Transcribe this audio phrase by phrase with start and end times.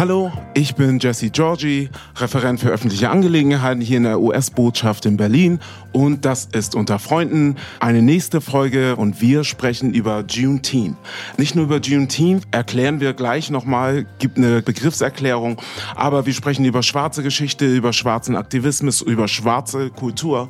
[0.00, 5.60] Hallo, ich bin Jesse Georgi, Referent für öffentliche Angelegenheiten hier in der US-Botschaft in Berlin
[5.92, 10.96] und das ist unter Freunden eine nächste Folge und wir sprechen über Juneteenth.
[11.36, 15.60] Nicht nur über Juneteenth, erklären wir gleich nochmal, gibt eine Begriffserklärung,
[15.96, 20.48] aber wir sprechen über schwarze Geschichte, über schwarzen Aktivismus, über schwarze Kultur,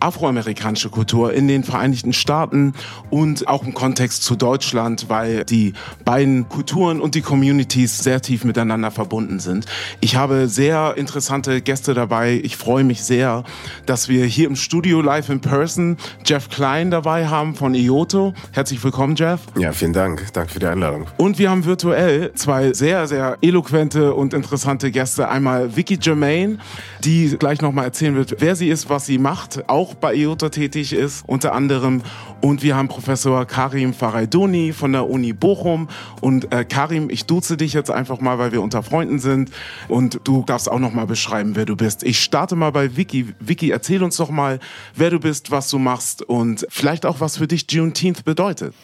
[0.00, 2.74] afroamerikanische Kultur in den Vereinigten Staaten
[3.08, 5.72] und auch im Kontext zu Deutschland, weil die
[6.04, 9.66] beiden Kulturen und die Communities sehr tief miteinander verbunden sind.
[10.00, 12.40] Ich habe sehr interessante Gäste dabei.
[12.42, 13.44] Ich freue mich sehr,
[13.86, 18.34] dass wir hier im Studio live in person Jeff Klein dabei haben von IOTO.
[18.52, 19.40] Herzlich willkommen, Jeff.
[19.58, 20.32] Ja, vielen Dank.
[20.32, 21.06] Danke für die Einladung.
[21.16, 25.28] Und wir haben virtuell zwei sehr, sehr eloquente und interessante Gäste.
[25.28, 26.60] Einmal Vicky Germain,
[27.04, 30.92] die gleich nochmal erzählen wird, wer sie ist, was sie macht, auch bei IOTO tätig
[30.92, 32.02] ist, unter anderem.
[32.40, 35.88] Und wir haben Professor Karim Faraidoni von der Uni Bochum.
[36.20, 39.50] Und äh, Karim, ich duze dich jetzt einfach mal, weil wir unter Freunden sind.
[39.88, 42.02] Und du darfst auch nochmal beschreiben, wer du bist.
[42.02, 43.34] Ich starte mal bei Vicky.
[43.40, 44.58] Vicky, erzähl uns doch mal,
[44.94, 48.74] wer du bist, was du machst und vielleicht auch, was für dich Juneteenth bedeutet.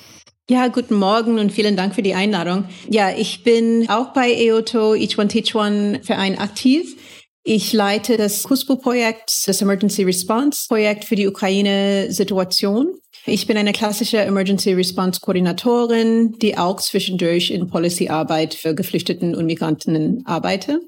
[0.51, 2.65] Ja, guten Morgen und vielen Dank für die Einladung.
[2.89, 6.97] Ja, ich bin auch bei EOTO Each One Teach One Verein aktiv.
[7.51, 12.93] Ich leite das KUSPO-Projekt, das Emergency Response Projekt für die Ukraine-Situation.
[13.25, 19.47] Ich bin eine klassische Emergency Response Koordinatorin, die auch zwischendurch in Policyarbeit für Geflüchteten und
[19.47, 20.81] Migranten arbeite.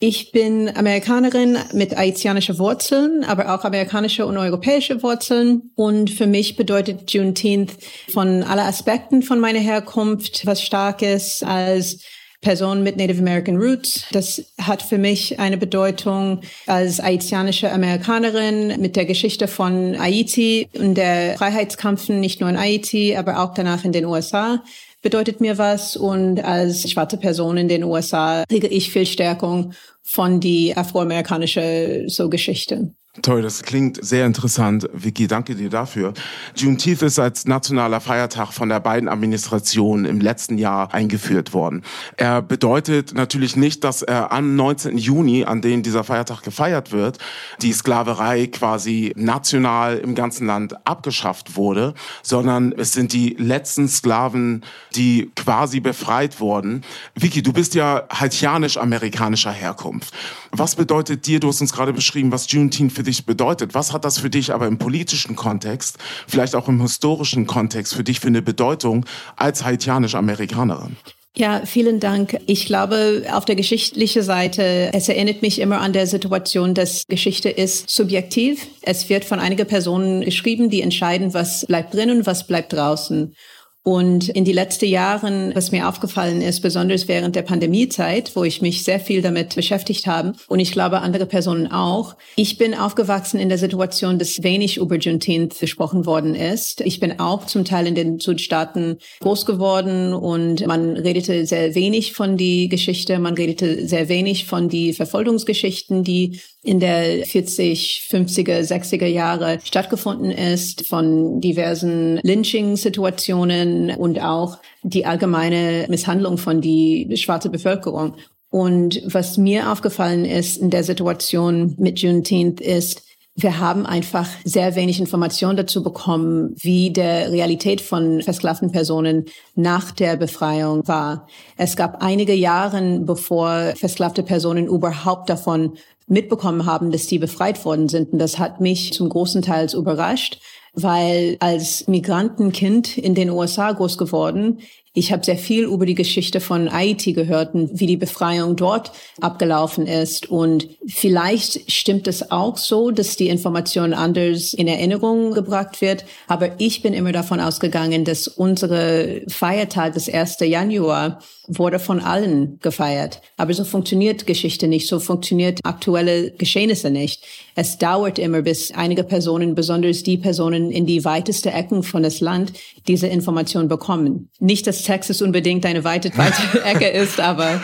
[0.00, 5.70] Ich bin Amerikanerin mit haitianischen Wurzeln, aber auch amerikanische und europäische Wurzeln.
[5.76, 7.74] Und für mich bedeutet Juneteenth
[8.12, 12.00] von aller Aspekten von meiner Herkunft was Starkes als
[12.40, 14.04] Person mit Native American Roots.
[14.12, 20.94] Das hat für mich eine Bedeutung als haitianische Amerikanerin mit der Geschichte von Haiti und
[20.94, 24.62] der Freiheitskampfen nicht nur in Haiti, aber auch danach in den USA
[25.02, 29.72] bedeutet mir was und als schwarze Person in den USA kriege ich viel Stärkung
[30.02, 32.94] von die afroamerikanische so Geschichte.
[33.22, 34.88] Toll, das klingt sehr interessant.
[34.92, 36.14] Vicky, danke dir dafür.
[36.54, 41.82] Juneteenth ist als nationaler Feiertag von der beiden Administrationen im letzten Jahr eingeführt worden.
[42.16, 44.96] Er bedeutet natürlich nicht, dass er am 19.
[44.96, 47.18] Juni, an dem dieser Feiertag gefeiert wird,
[47.60, 54.64] die Sklaverei quasi national im ganzen Land abgeschafft wurde, sondern es sind die letzten Sklaven,
[54.94, 56.84] die quasi befreit wurden.
[57.16, 60.14] Vicky, du bist ja haitianisch-amerikanischer Herkunft.
[60.52, 63.74] Was bedeutet dir, du hast uns gerade beschrieben, was Juneteenth für dich bedeutet.
[63.74, 68.04] Was hat das für dich aber im politischen Kontext, vielleicht auch im historischen Kontext für
[68.04, 69.06] dich für eine Bedeutung
[69.36, 70.96] als haitianisch-Amerikanerin?
[71.36, 72.36] Ja, vielen Dank.
[72.46, 77.48] Ich glaube, auf der geschichtlichen Seite, es erinnert mich immer an der Situation, dass Geschichte
[77.48, 78.66] ist subjektiv.
[78.82, 83.34] Es wird von einigen Personen geschrieben, die entscheiden, was bleibt drin und was bleibt draußen.
[83.82, 88.60] Und in die letzten Jahren, was mir aufgefallen ist, besonders während der Pandemiezeit, wo ich
[88.60, 93.40] mich sehr viel damit beschäftigt habe und ich glaube andere Personen auch, ich bin aufgewachsen
[93.40, 96.82] in der Situation, dass wenig über Juneteenth gesprochen worden ist.
[96.82, 102.12] Ich bin auch zum Teil in den Südstaaten groß geworden und man redete sehr wenig
[102.12, 108.60] von die Geschichte, man redete sehr wenig von die Verfolgungsgeschichten, die in der 40, 50er,
[108.60, 117.50] 60er Jahre stattgefunden ist, von diversen Lynching-Situationen und auch die allgemeine Misshandlung von die schwarze
[117.50, 118.14] Bevölkerung.
[118.50, 123.02] Und was mir aufgefallen ist in der Situation mit Juneteenth ist,
[123.36, 129.92] wir haben einfach sehr wenig Informationen dazu bekommen, wie der Realität von versklavten Personen nach
[129.92, 131.26] der Befreiung war.
[131.56, 135.74] Es gab einige Jahre, bevor versklavte Personen überhaupt davon
[136.06, 138.12] mitbekommen haben, dass die befreit worden sind.
[138.12, 140.40] Und das hat mich zum großen Teil überrascht,
[140.82, 144.58] weil als Migrantenkind in den USA groß geworden,
[144.92, 148.90] ich habe sehr viel über die Geschichte von Haiti gehört und wie die Befreiung dort
[149.20, 150.28] abgelaufen ist.
[150.28, 156.04] Und vielleicht stimmt es auch so, dass die Information anders in Erinnerung gebracht wird.
[156.26, 160.38] Aber ich bin immer davon ausgegangen, dass unsere Feiertag des 1.
[160.40, 163.20] Januar wurde von allen gefeiert.
[163.36, 167.24] Aber so funktioniert Geschichte nicht, so funktioniert aktuelle Geschehnisse nicht.
[167.54, 172.20] Es dauert immer, bis einige Personen, besonders die Personen in die weiteste Ecken von das
[172.20, 172.52] Land,
[172.86, 174.30] diese Information bekommen.
[174.38, 177.60] Nicht, dass Texas unbedingt eine weite, weite Ecke ist, aber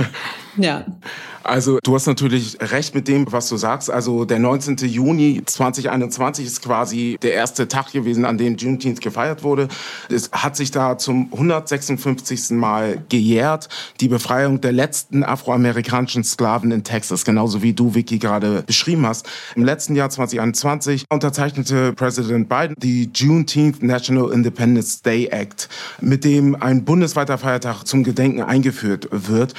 [0.57, 0.85] Ja.
[1.47, 3.91] Also du hast natürlich recht mit dem, was du sagst.
[3.91, 4.77] Also der 19.
[4.79, 9.69] Juni 2021 ist quasi der erste Tag gewesen, an dem Juneteenth gefeiert wurde.
[10.09, 12.51] Es hat sich da zum 156.
[12.51, 13.69] Mal gejährt,
[14.01, 19.27] die Befreiung der letzten afroamerikanischen Sklaven in Texas, genauso wie du, Vicky, gerade beschrieben hast.
[19.55, 25.69] Im letzten Jahr 2021 unterzeichnete Präsident Biden die Juneteenth National Independence Day Act,
[26.01, 29.55] mit dem ein bundesweiter Feiertag zum Gedenken eingeführt wird.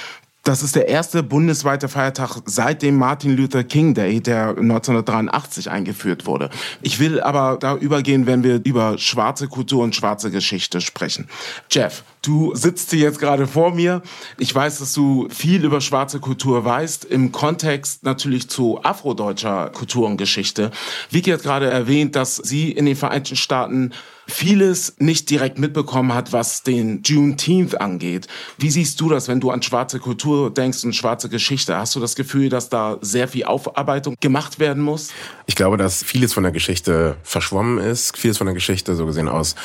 [0.48, 6.26] Das ist der erste bundesweite Feiertag seit dem Martin Luther King Day, der 1983 eingeführt
[6.26, 6.50] wurde.
[6.82, 11.28] Ich will aber da übergehen, wenn wir über schwarze Kultur und schwarze Geschichte sprechen.
[11.70, 14.02] Jeff, du sitzt hier jetzt gerade vor mir.
[14.38, 20.08] Ich weiß, dass du viel über schwarze Kultur weißt, im Kontext natürlich zu afrodeutscher Kultur
[20.08, 20.72] und Geschichte.
[21.12, 23.92] Vicky hat gerade erwähnt, dass sie in den Vereinigten Staaten
[24.28, 28.28] vieles nicht direkt mitbekommen hat, was den Juneteenth angeht.
[28.58, 31.78] Wie siehst du das, wenn du an schwarze Kultur denkst und schwarze Geschichte?
[31.78, 35.10] Hast du das Gefühl, dass da sehr viel Aufarbeitung gemacht werden muss?
[35.46, 39.30] Ich glaube, dass vieles von der Geschichte verschwommen ist, vieles von der Geschichte so gesehen
[39.30, 39.56] aus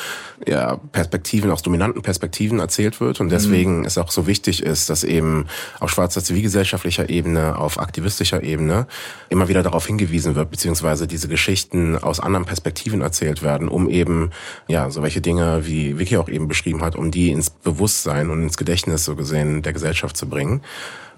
[0.47, 3.85] ja, Perspektiven, aus dominanten Perspektiven erzählt wird und deswegen mhm.
[3.85, 5.47] es auch so wichtig ist, dass eben
[5.79, 8.87] auf schwarzer zivilgesellschaftlicher Ebene, auf aktivistischer Ebene
[9.29, 14.31] immer wieder darauf hingewiesen wird, beziehungsweise diese Geschichten aus anderen Perspektiven erzählt werden, um eben
[14.67, 18.43] ja, so welche Dinge, wie Vicky auch eben beschrieben hat, um die ins Bewusstsein und
[18.43, 20.61] ins Gedächtnis so gesehen der Gesellschaft zu bringen.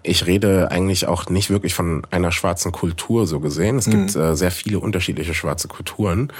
[0.07, 3.78] Ich rede eigentlich auch nicht wirklich von einer schwarzen Kultur so gesehen.
[3.78, 4.22] Es gibt mhm.
[4.22, 6.31] äh, sehr viele unterschiedliche schwarze Kulturen.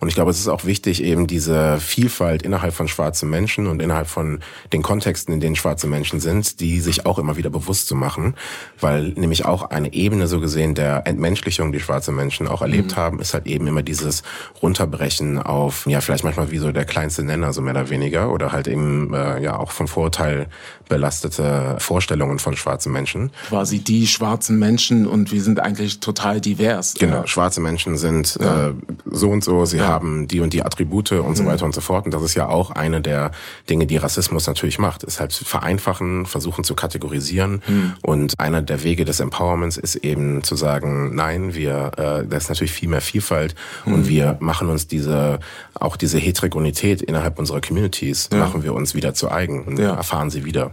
[0.00, 3.80] Und ich glaube, es ist auch wichtig, eben diese Vielfalt innerhalb von schwarzen Menschen und
[3.80, 4.40] innerhalb von
[4.72, 8.34] den Kontexten, in denen schwarze Menschen sind, die sich auch immer wieder bewusst zu machen.
[8.80, 12.96] Weil nämlich auch eine Ebene so gesehen der Entmenschlichung, die schwarze Menschen auch erlebt mhm.
[12.96, 14.24] haben, ist halt eben immer dieses
[14.60, 18.50] Runterbrechen auf, ja, vielleicht manchmal wie so der kleinste Nenner, so mehr oder weniger, oder
[18.50, 20.48] halt eben, äh, ja, auch von Vorurteil
[20.92, 23.30] belastete Vorstellungen von schwarzen Menschen.
[23.48, 26.92] Quasi die schwarzen Menschen und wir sind eigentlich total divers.
[26.98, 28.68] Genau, schwarze Menschen sind ja.
[28.68, 28.74] äh,
[29.10, 29.86] so und so, sie ja.
[29.86, 31.34] haben die und die Attribute und mhm.
[31.34, 32.04] so weiter und so fort.
[32.04, 33.30] Und das ist ja auch eine der
[33.70, 37.62] Dinge, die Rassismus natürlich macht, ist halt vereinfachen, versuchen zu kategorisieren.
[37.66, 37.94] Mhm.
[38.02, 42.50] Und einer der Wege des Empowerments ist eben zu sagen, nein, wir, äh, da ist
[42.50, 43.54] natürlich viel mehr Vielfalt
[43.86, 43.94] mhm.
[43.94, 45.38] und wir machen uns diese,
[45.72, 50.44] auch diese Heterogenität innerhalb unserer Communities, machen wir uns wieder zu eigen und erfahren sie
[50.44, 50.72] wieder.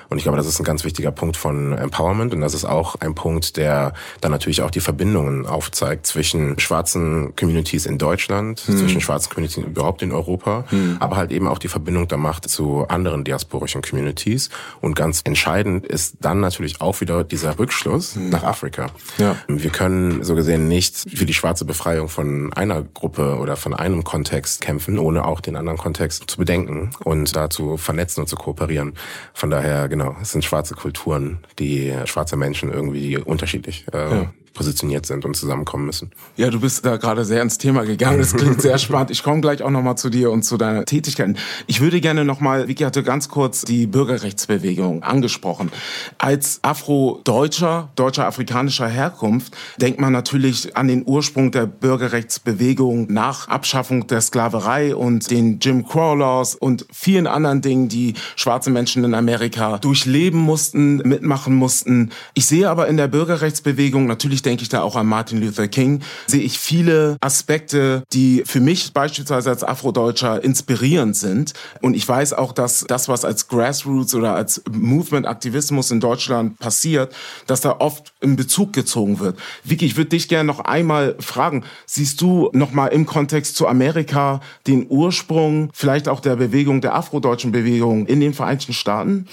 [0.11, 2.95] Und ich glaube, das ist ein ganz wichtiger Punkt von Empowerment und das ist auch
[2.95, 8.77] ein Punkt, der dann natürlich auch die Verbindungen aufzeigt zwischen schwarzen Communities in Deutschland, mhm.
[8.77, 10.97] zwischen schwarzen Communities überhaupt in Europa, mhm.
[10.99, 14.49] aber halt eben auch die Verbindung da macht zu anderen diasporischen Communities.
[14.81, 18.31] Und ganz entscheidend ist dann natürlich auch wieder dieser Rückschluss mhm.
[18.31, 18.87] nach Afrika.
[19.17, 19.37] Ja.
[19.47, 24.03] Wir können so gesehen nicht für die schwarze Befreiung von einer Gruppe oder von einem
[24.03, 28.95] Kontext kämpfen, ohne auch den anderen Kontext zu bedenken und dazu vernetzen und zu kooperieren.
[29.33, 35.05] Von daher, genau, es sind schwarze Kulturen, die schwarze Menschen irgendwie unterschiedlich äh, ja positioniert
[35.05, 36.11] sind und zusammenkommen müssen.
[36.35, 38.19] Ja, du bist da gerade sehr ins Thema gegangen.
[38.19, 39.11] Das klingt sehr spannend.
[39.11, 41.37] Ich komme gleich auch nochmal zu dir und zu deiner Tätigkeit.
[41.67, 45.71] Ich würde gerne nochmal, Vicky hatte ganz kurz die Bürgerrechtsbewegung angesprochen.
[46.17, 54.07] Als Afro-Deutscher, deutscher afrikanischer Herkunft, denkt man natürlich an den Ursprung der Bürgerrechtsbewegung nach Abschaffung
[54.07, 59.13] der Sklaverei und den Jim Crow Laws und vielen anderen Dingen, die schwarze Menschen in
[59.13, 62.11] Amerika durchleben mussten, mitmachen mussten.
[62.33, 65.67] Ich sehe aber in der Bürgerrechtsbewegung natürlich natürlich denke ich da auch an Martin Luther
[65.67, 71.53] King, sehe ich viele Aspekte, die für mich beispielsweise als Afrodeutscher inspirierend sind.
[71.81, 77.13] Und ich weiß auch, dass das, was als Grassroots oder als Movement-Aktivismus in Deutschland passiert,
[77.47, 79.37] dass da oft in Bezug gezogen wird.
[79.63, 83.67] Vicky, ich würde dich gerne noch einmal fragen, siehst du noch mal im Kontext zu
[83.67, 89.27] Amerika den Ursprung vielleicht auch der Bewegung, der afrodeutschen Bewegung in den Vereinigten Staaten?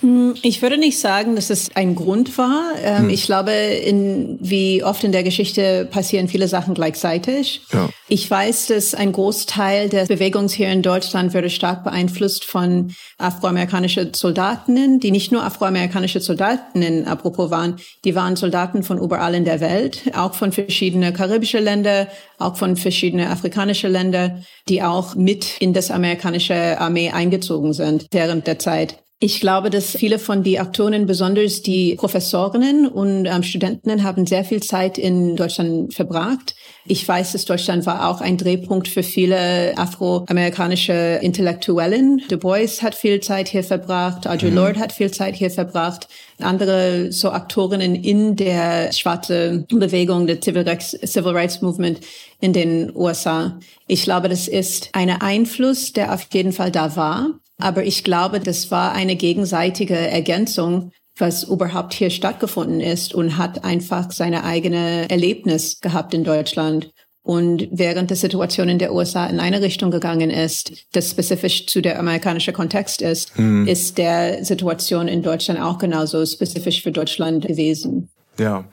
[0.00, 2.72] Hm, ich würde nicht sagen, dass es ein Grund war.
[2.82, 3.10] Ähm, hm.
[3.10, 7.62] Ich glaube, in, wie oft in der Geschichte passieren viele Sachen gleichzeitig.
[7.72, 7.88] Ja.
[8.08, 14.14] Ich weiß, dass ein Großteil der Bewegung hier in Deutschland wurde stark beeinflusst von afroamerikanischen
[14.14, 19.60] Soldatinnen, die nicht nur afroamerikanische Soldatinnen apropos waren, die waren Soldaten von überall in der
[19.60, 25.72] Welt, auch von verschiedenen karibischen Ländern, auch von verschiedenen afrikanischen Ländern, die auch mit in
[25.72, 28.98] das amerikanische Armee eingezogen sind während der Zeit.
[29.22, 34.46] Ich glaube, dass viele von die Aktoren, besonders die Professorinnen und ähm, Studentinnen, haben sehr
[34.46, 36.54] viel Zeit in Deutschland verbracht.
[36.86, 42.22] Ich weiß, dass Deutschland war auch ein Drehpunkt für viele afroamerikanische Intellektuellen.
[42.30, 44.56] Du Bois hat viel Zeit hier verbracht, Audre mhm.
[44.56, 46.08] Lorde hat viel Zeit hier verbracht.
[46.38, 52.00] Andere so Aktorinnen in der schwarzen Bewegung, der Civil Rights, Civil Rights Movement
[52.40, 53.60] in den USA.
[53.86, 57.34] Ich glaube, das ist ein Einfluss, der auf jeden Fall da war.
[57.60, 63.64] Aber ich glaube, das war eine gegenseitige Ergänzung was überhaupt hier stattgefunden ist und hat
[63.64, 66.90] einfach seine eigene Erlebnis gehabt in Deutschland.
[67.22, 71.82] Und während die Situation in der USA in eine Richtung gegangen ist, das spezifisch zu
[71.82, 73.68] der amerikanischen Kontext ist, hm.
[73.68, 78.08] ist der Situation in Deutschland auch genauso spezifisch für Deutschland gewesen.
[78.40, 78.64] Ja.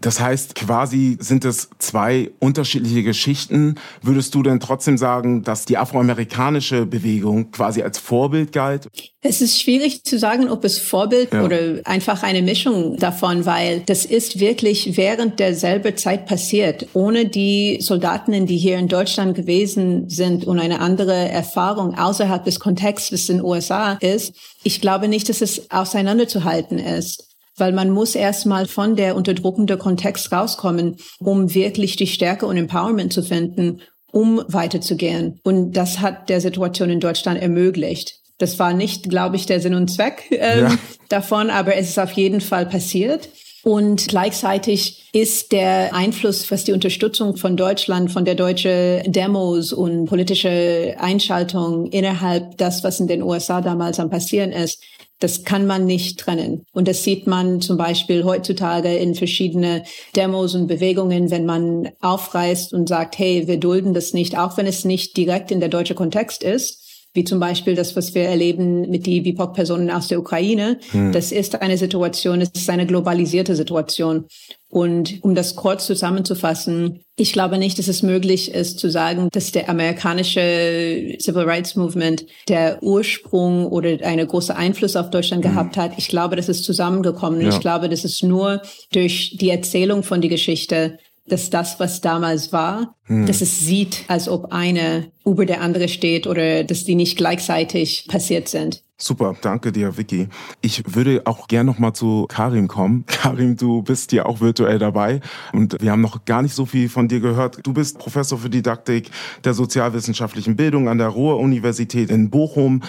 [0.00, 3.74] Das heißt, quasi sind es zwei unterschiedliche Geschichten.
[4.00, 8.86] Würdest du denn trotzdem sagen, dass die afroamerikanische Bewegung quasi als Vorbild galt?
[9.20, 11.44] Es ist schwierig zu sagen, ob es Vorbild ja.
[11.44, 16.86] oder einfach eine Mischung davon, weil das ist wirklich während derselben Zeit passiert.
[16.92, 22.60] Ohne die Soldatinnen, die hier in Deutschland gewesen sind und eine andere Erfahrung außerhalb des
[22.60, 24.32] Kontextes in den USA ist,
[24.62, 27.27] ich glaube nicht, dass es auseinanderzuhalten ist
[27.58, 33.12] weil man muss erstmal von der unterdrückende Kontext rauskommen, um wirklich die Stärke und Empowerment
[33.12, 33.80] zu finden,
[34.12, 35.40] um weiterzugehen.
[35.42, 38.20] Und das hat der Situation in Deutschland ermöglicht.
[38.38, 40.78] Das war nicht, glaube ich, der Sinn und Zweck ähm, ja.
[41.08, 43.28] davon, aber es ist auf jeden Fall passiert.
[43.64, 50.06] Und gleichzeitig ist der Einfluss, was die Unterstützung von Deutschland, von der deutsche Demos und
[50.06, 54.82] politische Einschaltung innerhalb das, was in den USA damals am passieren ist,
[55.20, 56.64] das kann man nicht trennen.
[56.72, 59.84] Und das sieht man zum Beispiel heutzutage in verschiedene
[60.14, 64.66] Demos und Bewegungen, wenn man aufreißt und sagt, hey, wir dulden das nicht, auch wenn
[64.66, 66.84] es nicht direkt in der deutsche Kontext ist
[67.14, 70.78] wie zum Beispiel das, was wir erleben mit die BIPOC-Personen aus der Ukraine.
[70.90, 71.10] Hm.
[71.12, 74.26] Das ist eine Situation, es ist eine globalisierte Situation.
[74.70, 79.50] Und um das kurz zusammenzufassen, ich glaube nicht, dass es möglich ist zu sagen, dass
[79.50, 85.48] der amerikanische Civil Rights Movement der Ursprung oder eine große Einfluss auf Deutschland mhm.
[85.48, 85.92] gehabt hat.
[85.96, 87.40] Ich glaube, das ist zusammengekommen.
[87.40, 87.48] Ja.
[87.48, 88.60] Ich glaube, das ist nur
[88.92, 90.98] durch die Erzählung von die Geschichte
[91.28, 93.26] dass das, was damals war, hm.
[93.26, 98.06] dass es sieht, als ob eine über der andere steht oder dass die nicht gleichzeitig
[98.08, 98.82] passiert sind.
[99.00, 100.28] Super, danke dir, Vicky.
[100.60, 103.04] Ich würde auch gern noch mal zu Karim kommen.
[103.06, 105.20] Karim, du bist ja auch virtuell dabei
[105.52, 107.60] und wir haben noch gar nicht so viel von dir gehört.
[107.64, 109.12] Du bist Professor für Didaktik
[109.44, 112.82] der sozialwissenschaftlichen Bildung an der Ruhr-Universität in Bochum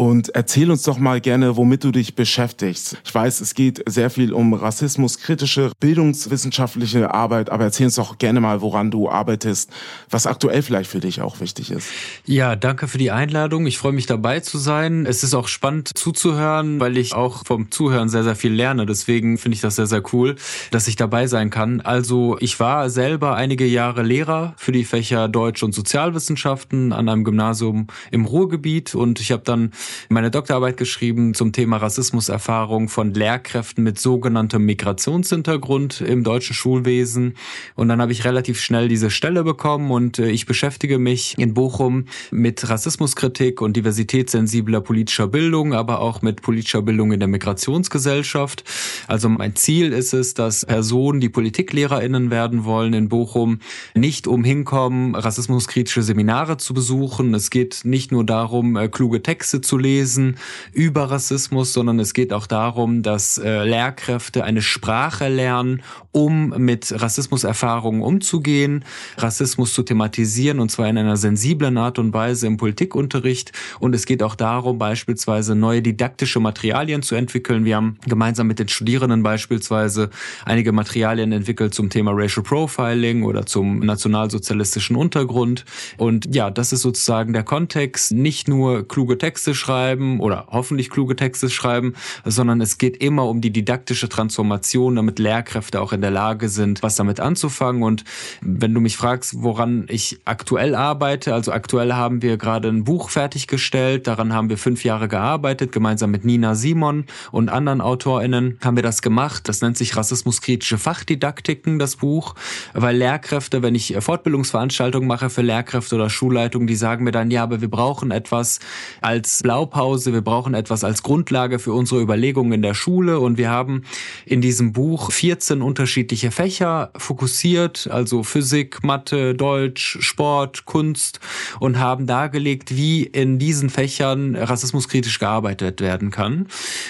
[0.00, 2.96] und erzähl uns doch mal gerne, womit du dich beschäftigst.
[3.04, 8.40] Ich weiß, es geht sehr viel um rassismuskritische, bildungswissenschaftliche Arbeit, aber erzähl uns doch gerne
[8.40, 9.70] mal, woran du arbeitest,
[10.08, 11.90] was aktuell vielleicht für dich auch wichtig ist.
[12.24, 13.66] Ja, danke für die Einladung.
[13.66, 15.04] Ich freue mich dabei zu sein.
[15.04, 18.86] Es ist auch spannend zuzuhören, weil ich auch vom Zuhören sehr, sehr viel lerne.
[18.86, 20.36] Deswegen finde ich das sehr, sehr cool,
[20.70, 21.82] dass ich dabei sein kann.
[21.82, 27.22] Also ich war selber einige Jahre Lehrer für die Fächer Deutsch und Sozialwissenschaften an einem
[27.22, 29.72] Gymnasium im Ruhrgebiet und ich habe dann
[30.08, 37.34] meine Doktorarbeit geschrieben zum Thema Rassismuserfahrung von Lehrkräften mit sogenanntem Migrationshintergrund im deutschen Schulwesen.
[37.74, 41.54] Und dann habe ich relativ schnell diese Stelle bekommen und äh, ich beschäftige mich in
[41.54, 48.64] Bochum mit Rassismuskritik und diversitätssensibler politischer Bildung, aber auch mit politischer Bildung in der Migrationsgesellschaft.
[49.06, 53.58] Also mein Ziel ist es, dass Personen, die Politiklehrerinnen werden wollen in Bochum,
[53.94, 57.34] nicht umhin rassismuskritische Seminare zu besuchen.
[57.34, 60.36] Es geht nicht nur darum, äh, kluge Texte zu lesen
[60.72, 65.82] über Rassismus, sondern es geht auch darum, dass äh, Lehrkräfte eine Sprache lernen,
[66.12, 68.84] um mit Rassismuserfahrungen umzugehen,
[69.16, 73.52] Rassismus zu thematisieren und zwar in einer sensiblen Art und Weise im Politikunterricht.
[73.78, 77.64] Und es geht auch darum, beispielsweise neue didaktische Materialien zu entwickeln.
[77.64, 80.10] Wir haben gemeinsam mit den Studierenden beispielsweise
[80.44, 85.64] einige Materialien entwickelt zum Thema Racial Profiling oder zum nationalsozialistischen Untergrund.
[85.96, 91.14] Und ja, das ist sozusagen der Kontext, nicht nur kluge Texte schreiben oder hoffentlich kluge
[91.14, 96.10] Texte schreiben, sondern es geht immer um die didaktische Transformation, damit Lehrkräfte auch in der
[96.10, 97.82] Lage sind, was damit anzufangen.
[97.82, 98.04] Und
[98.40, 103.10] wenn du mich fragst, woran ich aktuell arbeite, also aktuell haben wir gerade ein Buch
[103.10, 108.76] fertiggestellt, daran haben wir fünf Jahre gearbeitet, gemeinsam mit Nina Simon und anderen AutorInnen haben
[108.76, 109.46] wir das gemacht.
[109.46, 112.34] Das nennt sich Rassismuskritische Fachdidaktiken, das Buch,
[112.72, 117.42] weil Lehrkräfte, wenn ich Fortbildungsveranstaltungen mache für Lehrkräfte oder Schulleitungen, die sagen mir dann, ja,
[117.42, 118.58] aber wir brauchen etwas
[119.02, 123.50] als Blaupause, wir brauchen etwas als Grundlage für unsere Überlegungen in der Schule und wir
[123.50, 123.82] haben
[124.24, 125.89] in diesem Buch 14 unterschiedliche
[126.30, 131.20] Fächer fokussiert, also Physik, Mathe, Deutsch, Sport, Kunst
[131.58, 136.48] und haben dargelegt, wie in diesen Fächern rassismuskritisch gearbeitet werden kann.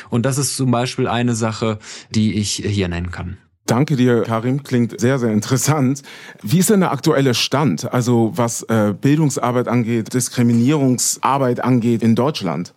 [0.09, 1.79] Und das ist zum Beispiel eine Sache,
[2.11, 3.39] die ich hier nennen kann.
[3.71, 4.65] Danke dir, Karim.
[4.65, 6.03] Klingt sehr, sehr interessant.
[6.43, 12.75] Wie ist denn der aktuelle Stand, also was äh, Bildungsarbeit angeht, Diskriminierungsarbeit angeht in Deutschland?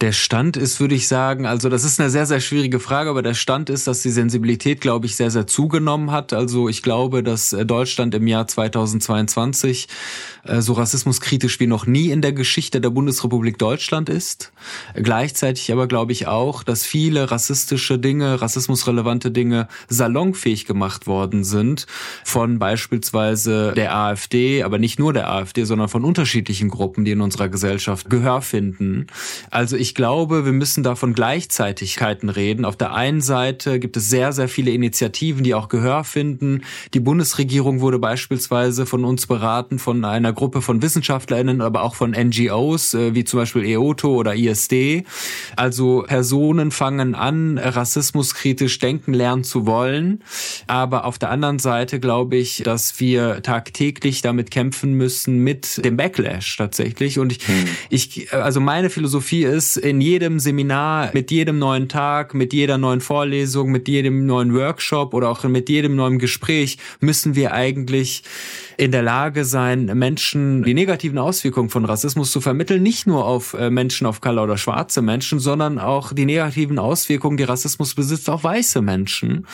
[0.00, 3.22] Der Stand ist, würde ich sagen, also das ist eine sehr, sehr schwierige Frage, aber
[3.22, 6.32] der Stand ist, dass die Sensibilität, glaube ich, sehr, sehr zugenommen hat.
[6.32, 9.88] Also ich glaube, dass äh, Deutschland im Jahr 2022 äh,
[10.58, 14.52] so rassismuskritisch wie noch nie in der Geschichte der Bundesrepublik Deutschland ist.
[14.94, 21.86] Gleichzeitig aber glaube ich auch, dass viele rassistische Dinge, rassismusrelevante Dinge salonfähig gemacht worden sind
[22.24, 27.20] von beispielsweise der AfD, aber nicht nur der AfD, sondern von unterschiedlichen Gruppen, die in
[27.20, 29.06] unserer Gesellschaft Gehör finden.
[29.50, 32.64] Also ich glaube, wir müssen da von Gleichzeitigkeiten reden.
[32.64, 36.62] Auf der einen Seite gibt es sehr, sehr viele Initiativen, die auch Gehör finden.
[36.94, 42.12] Die Bundesregierung wurde beispielsweise von uns beraten, von einer Gruppe von WissenschaftlerInnen, aber auch von
[42.12, 45.04] NGOs, äh, wie zum Beispiel EOTO oder ISD.
[45.56, 50.22] Also Personen fangen an, rassismuskritisch denken lernen zu wollen.
[50.66, 55.96] Aber auf der anderen Seite glaube ich, dass wir tagtäglich damit kämpfen müssen mit dem
[55.96, 57.18] Backlash tatsächlich.
[57.18, 57.64] Und ich, hm.
[57.90, 63.00] ich also meine Philosophie ist, in jedem Seminar, mit jedem neuen Tag, mit jeder neuen
[63.00, 68.22] Vorlesung, mit jedem neuen Workshop oder auch mit jedem neuen Gespräch müssen wir eigentlich
[68.76, 73.54] in der Lage sein, Menschen die negativen Auswirkungen von Rassismus zu vermitteln, nicht nur auf
[73.54, 78.30] äh, Menschen of Color oder schwarze Menschen, sondern auch die negativen Auswirkungen, die Rassismus besitzt,
[78.30, 79.46] auf weiße Menschen.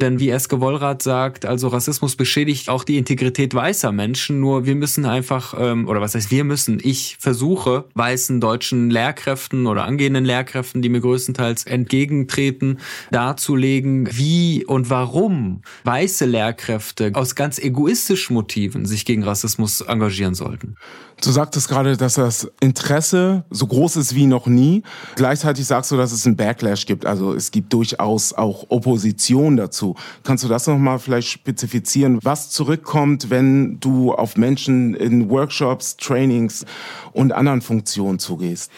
[0.00, 4.74] Denn wie Eske Wollrath sagt, also Rassismus beschädigt auch die Integrität weißer Menschen, nur wir
[4.74, 10.24] müssen einfach, ähm, oder was heißt wir müssen, ich versuche, weißen deutschen Lehrkräften oder angehenden
[10.24, 12.78] Lehrkräften, die mir größtenteils entgegentreten,
[13.10, 20.76] darzulegen, wie und warum weiße Lehrkräfte aus ganz egoistischen Motiven sich gegen Rassismus engagieren sollten.
[21.22, 24.82] Du sagtest gerade, dass das Interesse so groß ist wie noch nie.
[25.16, 27.04] Gleichzeitig sagst du, dass es einen Backlash gibt.
[27.04, 29.96] Also es gibt durchaus auch Opposition dazu.
[30.24, 36.64] Kannst du das nochmal vielleicht spezifizieren, was zurückkommt, wenn du auf Menschen in Workshops, Trainings
[37.12, 38.70] und anderen Funktionen zugehst?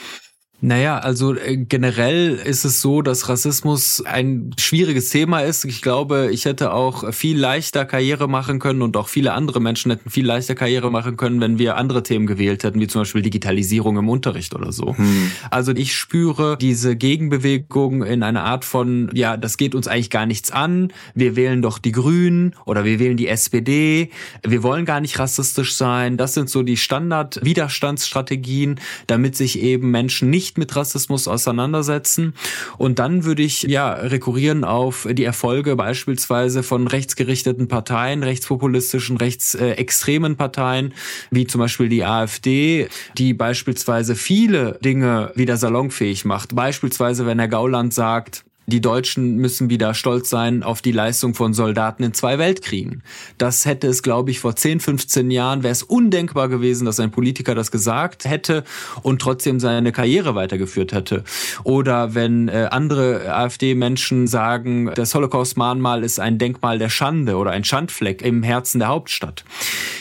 [0.64, 5.64] Naja, also äh, generell ist es so, dass Rassismus ein schwieriges Thema ist.
[5.64, 9.90] Ich glaube, ich hätte auch viel leichter Karriere machen können und auch viele andere Menschen
[9.90, 13.22] hätten viel leichter Karriere machen können, wenn wir andere Themen gewählt hätten, wie zum Beispiel
[13.22, 14.96] Digitalisierung im Unterricht oder so.
[14.96, 15.32] Hm.
[15.50, 20.26] Also ich spüre diese Gegenbewegung in einer Art von, ja, das geht uns eigentlich gar
[20.26, 20.92] nichts an.
[21.16, 24.10] Wir wählen doch die Grünen oder wir wählen die SPD.
[24.46, 26.16] Wir wollen gar nicht rassistisch sein.
[26.16, 32.34] Das sind so die Standard-Widerstandsstrategien, damit sich eben Menschen nicht nicht mit Rassismus auseinandersetzen.
[32.76, 40.36] Und dann würde ich ja rekurrieren auf die Erfolge beispielsweise von rechtsgerichteten Parteien, rechtspopulistischen, rechtsextremen
[40.36, 40.92] Parteien,
[41.30, 46.54] wie zum Beispiel die AfD, die beispielsweise viele Dinge wieder salonfähig macht.
[46.54, 51.52] Beispielsweise, wenn Herr Gauland sagt, die Deutschen müssen wieder stolz sein auf die Leistung von
[51.52, 53.02] Soldaten in zwei Weltkriegen.
[53.36, 57.10] Das hätte es, glaube ich, vor 10, 15 Jahren wäre es undenkbar gewesen, dass ein
[57.10, 58.62] Politiker das gesagt hätte
[59.02, 61.24] und trotzdem seine Karriere weitergeführt hätte.
[61.64, 67.64] Oder wenn äh, andere AfD-Menschen sagen, das Holocaust-Mahnmal ist ein Denkmal der Schande oder ein
[67.64, 69.44] Schandfleck im Herzen der Hauptstadt.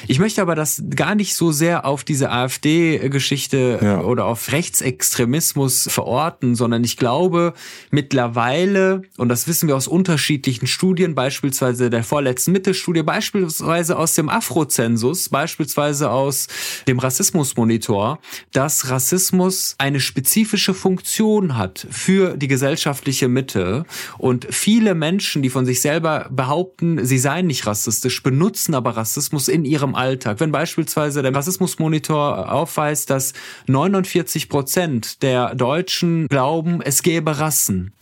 [0.07, 4.01] Ich möchte aber das gar nicht so sehr auf diese AfD-Geschichte ja.
[4.01, 7.53] oder auf Rechtsextremismus verorten, sondern ich glaube
[7.89, 14.15] mittlerweile mittlerweile, und das wissen wir aus unterschiedlichen Studien, beispielsweise der vorletzten Mittelstudie, beispielsweise aus
[14.15, 16.47] dem Afrozensus, beispielsweise aus
[16.87, 18.19] dem Rassismusmonitor,
[18.51, 23.85] dass Rassismus eine spezifische Funktion hat für die gesellschaftliche Mitte
[24.17, 29.47] und viele Menschen, die von sich selber behaupten, sie seien nicht rassistisch, benutzen aber Rassismus
[29.47, 30.39] in ihrem Alltag.
[30.39, 33.33] Wenn beispielsweise der Rassismusmonitor aufweist, dass
[33.67, 37.93] 49 Prozent der Deutschen glauben, es gäbe Rassen,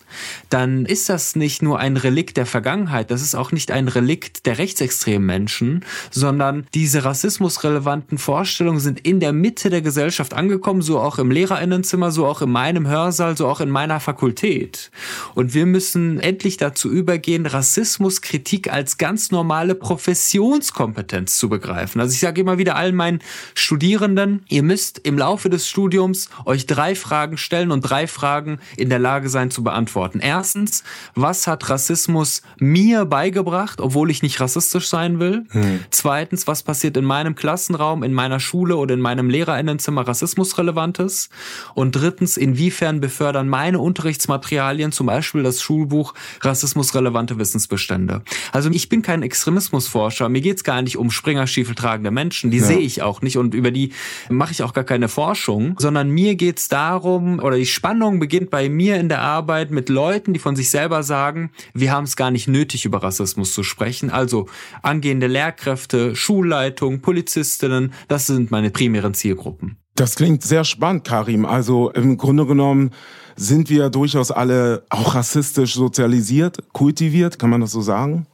[0.50, 4.46] dann ist das nicht nur ein Relikt der Vergangenheit, das ist auch nicht ein Relikt
[4.46, 11.00] der rechtsextremen Menschen, sondern diese rassismusrelevanten Vorstellungen sind in der Mitte der Gesellschaft angekommen, so
[11.00, 14.92] auch im Lehrerinnenzimmer, so auch in meinem Hörsaal, so auch in meiner Fakultät.
[15.36, 22.02] Und wir müssen endlich dazu übergehen, Rassismuskritik als ganz normale Professionskompetenz zu begreifen.
[22.02, 23.20] Also ich sage immer wieder allen meinen
[23.54, 28.90] Studierenden, ihr müsst im Laufe des Studiums euch drei Fragen stellen und drei Fragen in
[28.90, 30.20] der Lage sein zu beantworten beantworten.
[30.22, 30.84] Erstens,
[31.16, 35.46] was hat Rassismus mir beigebracht, obwohl ich nicht rassistisch sein will?
[35.52, 35.80] Hm.
[35.92, 41.30] Zweitens, was passiert in meinem Klassenraum, in meiner Schule oder in meinem Lehrerinnenzimmer Rassismusrelevantes?
[41.74, 48.22] Und drittens, inwiefern befördern meine Unterrichtsmaterialien, zum Beispiel das Schulbuch, rassismusrelevante Wissensbestände?
[48.52, 50.30] Also ich bin kein Extremismusforscher.
[50.30, 52.52] Mir geht's gar nicht um Springerstiefel tragende Menschen.
[52.52, 52.66] Die ja.
[52.66, 53.92] sehe ich auch nicht und über die
[54.30, 58.70] mache ich auch gar keine Forschung, sondern mir geht's darum, oder die Spannung beginnt bei
[58.70, 62.32] mir in der Arbeit mit Leuten, die von sich selber sagen, wir haben es gar
[62.32, 64.10] nicht nötig, über Rassismus zu sprechen.
[64.10, 64.48] Also
[64.82, 69.78] angehende Lehrkräfte, Schulleitung, Polizistinnen, das sind meine primären Zielgruppen.
[69.96, 71.46] Das klingt sehr spannend, Karim.
[71.46, 72.92] Also im Grunde genommen
[73.36, 78.26] sind wir durchaus alle auch rassistisch sozialisiert, kultiviert, kann man das so sagen?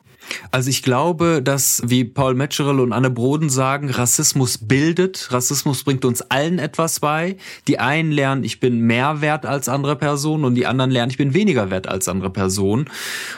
[0.52, 5.30] Also ich glaube, dass, wie Paul Metzgerel und Anne Broden sagen, Rassismus bildet.
[5.32, 7.38] Rassismus bringt uns allen etwas bei.
[7.68, 11.18] Die einen lernen, ich bin mehr wert als andere Personen und die anderen lernen, ich
[11.18, 12.86] bin weniger wert als andere Personen.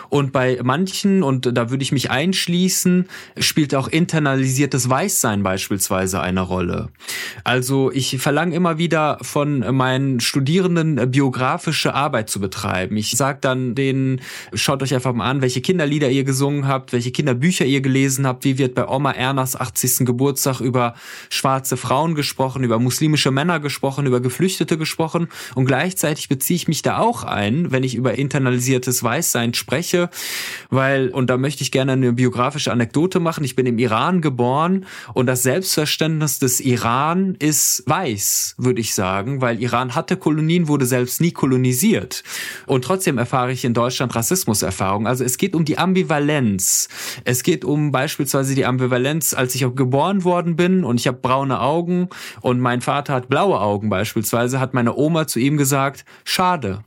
[0.10, 6.42] Und bei manchen, und da würde ich mich einschließen, spielt auch internalisiertes Weißsein beispielsweise eine
[6.42, 6.90] Rolle.
[7.44, 12.98] Also ich verlange immer wieder von meinen Studierenden biografische Arbeit zu betreiben.
[12.98, 14.22] Ich sage dann denen,
[14.54, 18.28] schaut euch einfach mal an, welche Kinderlieder ihr gesungen habt, habt, welche Kinderbücher ihr gelesen
[18.28, 20.06] habt, wie wird bei Oma Ernas 80.
[20.06, 20.94] Geburtstag über
[21.30, 26.84] schwarze Frauen gesprochen, über muslimische Männer gesprochen, über Geflüchtete gesprochen und gleichzeitig beziehe ich mich
[26.84, 30.12] da auch ein, wenn ich über internalisiertes Weißsein spreche,
[30.70, 34.86] weil, und da möchte ich gerne eine biografische Anekdote machen, ich bin im Iran geboren
[35.16, 40.86] und das Selbstverständnis des Iran ist weiß, würde ich sagen, weil Iran hatte Kolonien, wurde
[40.86, 42.24] selbst nie kolonisiert
[42.68, 45.08] und trotzdem erfahre ich in Deutschland Rassismuserfahrung.
[45.08, 46.88] Also es geht um die Ambivalenz Ambivalenz.
[47.24, 51.60] Es geht um beispielsweise die Ambivalenz, als ich geboren worden bin und ich habe braune
[51.60, 52.10] Augen
[52.42, 56.84] und mein Vater hat blaue Augen beispielsweise, hat meine Oma zu ihm gesagt, schade.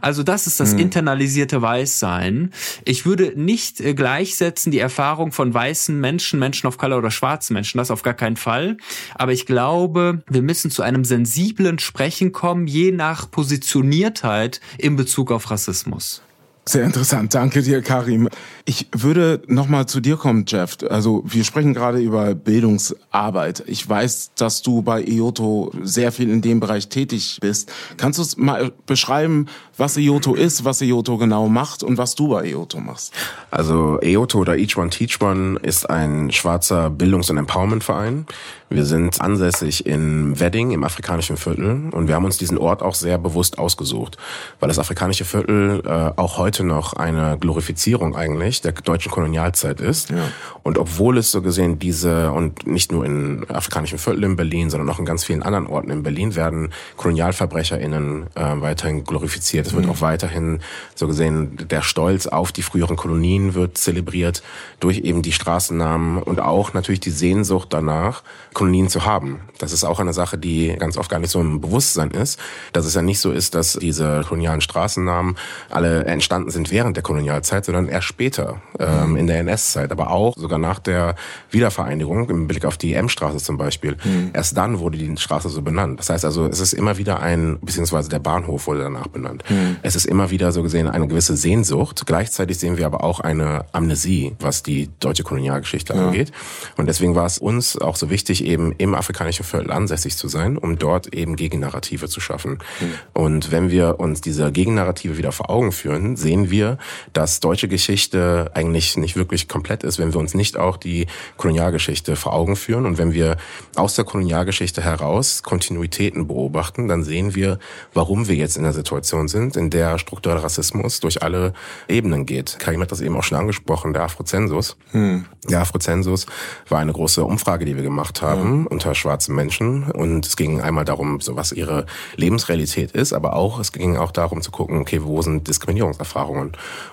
[0.00, 0.78] Also das ist das mhm.
[0.78, 2.52] internalisierte Weißsein.
[2.84, 7.54] Ich würde nicht äh, gleichsetzen die Erfahrung von weißen Menschen, Menschen of Color oder schwarzen
[7.54, 8.76] Menschen, das auf gar keinen Fall.
[9.16, 15.32] Aber ich glaube, wir müssen zu einem sensiblen Sprechen kommen, je nach Positioniertheit in Bezug
[15.32, 16.22] auf Rassismus.
[16.68, 17.32] Sehr interessant.
[17.32, 18.28] Danke dir, Karim.
[18.64, 20.78] Ich würde nochmal zu dir kommen, Jeff.
[20.90, 23.62] Also wir sprechen gerade über Bildungsarbeit.
[23.68, 27.70] Ich weiß, dass du bei IOTO sehr viel in dem Bereich tätig bist.
[27.98, 32.46] Kannst du mal beschreiben, was IOTO ist, was IOTO genau macht und was du bei
[32.46, 33.12] IOTO machst?
[33.52, 38.26] Also IOTO oder Each One Teach One ist ein schwarzer Bildungs- und Empowerment-Verein.
[38.68, 42.96] Wir sind ansässig in Wedding im afrikanischen Viertel und wir haben uns diesen Ort auch
[42.96, 44.16] sehr bewusst ausgesucht,
[44.58, 50.10] weil das afrikanische Viertel äh, auch heute noch eine Glorifizierung eigentlich der deutschen Kolonialzeit ist.
[50.10, 50.16] Ja.
[50.62, 54.88] Und obwohl es so gesehen diese, und nicht nur in afrikanischen Vierteln in Berlin, sondern
[54.90, 59.66] auch in ganz vielen anderen Orten in Berlin werden KolonialverbrecherInnen äh, weiterhin glorifiziert.
[59.66, 59.92] Es wird mhm.
[59.92, 60.60] auch weiterhin
[60.94, 64.42] so gesehen der Stolz auf die früheren Kolonien wird zelebriert
[64.80, 69.40] durch eben die Straßennamen und auch natürlich die Sehnsucht danach, Kolonien zu haben.
[69.58, 72.38] Das ist auch eine Sache, die ganz oft gar nicht so im Bewusstsein ist,
[72.72, 75.36] dass es ja nicht so ist, dass diese kolonialen Straßennamen
[75.70, 79.16] alle entstanden sind während der Kolonialzeit, sondern erst später, ähm, mhm.
[79.16, 81.14] in der NS-Zeit, aber auch sogar nach der
[81.50, 83.96] Wiedervereinigung, im Blick auf die M-Straße zum Beispiel.
[84.04, 84.30] Mhm.
[84.32, 85.98] Erst dann wurde die Straße so benannt.
[85.98, 89.44] Das heißt also, es ist immer wieder ein, beziehungsweise der Bahnhof wurde danach benannt.
[89.48, 89.76] Mhm.
[89.82, 92.04] Es ist immer wieder so gesehen eine gewisse Sehnsucht.
[92.06, 96.06] Gleichzeitig sehen wir aber auch eine Amnesie, was die deutsche Kolonialgeschichte ja.
[96.06, 96.32] angeht.
[96.76, 100.58] Und deswegen war es uns auch so wichtig, eben im afrikanischen Viertel ansässig zu sein,
[100.58, 102.58] um dort eben Gegennarrative zu schaffen.
[102.80, 102.94] Mhm.
[103.12, 106.78] Und wenn wir uns diese Gegennarrative wieder vor Augen führen, sehen wir,
[107.12, 112.16] dass deutsche Geschichte eigentlich nicht wirklich komplett ist, wenn wir uns nicht auch die Kolonialgeschichte
[112.16, 112.86] vor Augen führen.
[112.86, 113.36] Und wenn wir
[113.74, 117.58] aus der Kolonialgeschichte heraus Kontinuitäten beobachten, dann sehen wir,
[117.94, 121.52] warum wir jetzt in der Situation sind, in der struktureller Rassismus durch alle
[121.88, 122.58] Ebenen geht.
[122.58, 124.76] Karim hat das eben auch schon angesprochen, der Afrozensus.
[124.92, 125.24] Hm.
[125.48, 126.26] Der Afrozensus
[126.68, 128.66] war eine große Umfrage, die wir gemacht haben mhm.
[128.66, 129.90] unter schwarzen Menschen.
[129.90, 134.10] Und es ging einmal darum, so was ihre Lebensrealität ist, aber auch, es ging auch
[134.10, 136.15] darum zu gucken, okay, wo sind Diskriminierungserfahrungen?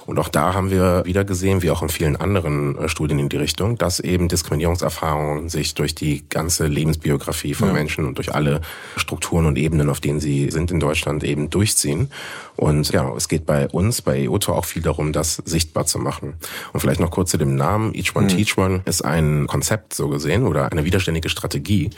[0.05, 3.29] Und auch da haben wir wieder gesehen, wie auch in vielen anderen äh, Studien in
[3.29, 7.73] die Richtung, dass eben Diskriminierungserfahrungen sich durch die ganze Lebensbiografie von ja.
[7.73, 8.61] Menschen und durch alle
[8.97, 12.09] Strukturen und Ebenen, auf denen sie sind in Deutschland, eben durchziehen.
[12.55, 16.35] Und ja, es geht bei uns, bei EOTO auch viel darum, das sichtbar zu machen.
[16.71, 17.93] Und vielleicht noch kurz zu dem Namen.
[17.95, 18.29] Each One mhm.
[18.29, 21.89] Teach One ist ein Konzept so gesehen oder eine widerständige Strategie,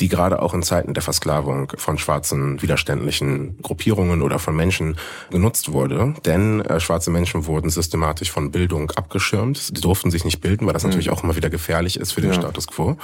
[0.00, 4.96] die gerade auch in Zeiten der Versklavung von schwarzen widerständlichen Gruppierungen oder von Menschen
[5.30, 6.14] genutzt wurde.
[6.24, 9.58] Denn äh, schwarze Menschen wurden systematisch von Bildung abgeschirmt.
[9.58, 10.90] Sie durften sich nicht bilden, weil das mhm.
[10.90, 12.40] natürlich auch immer wieder gefährlich ist für den ja.
[12.40, 12.96] Status quo.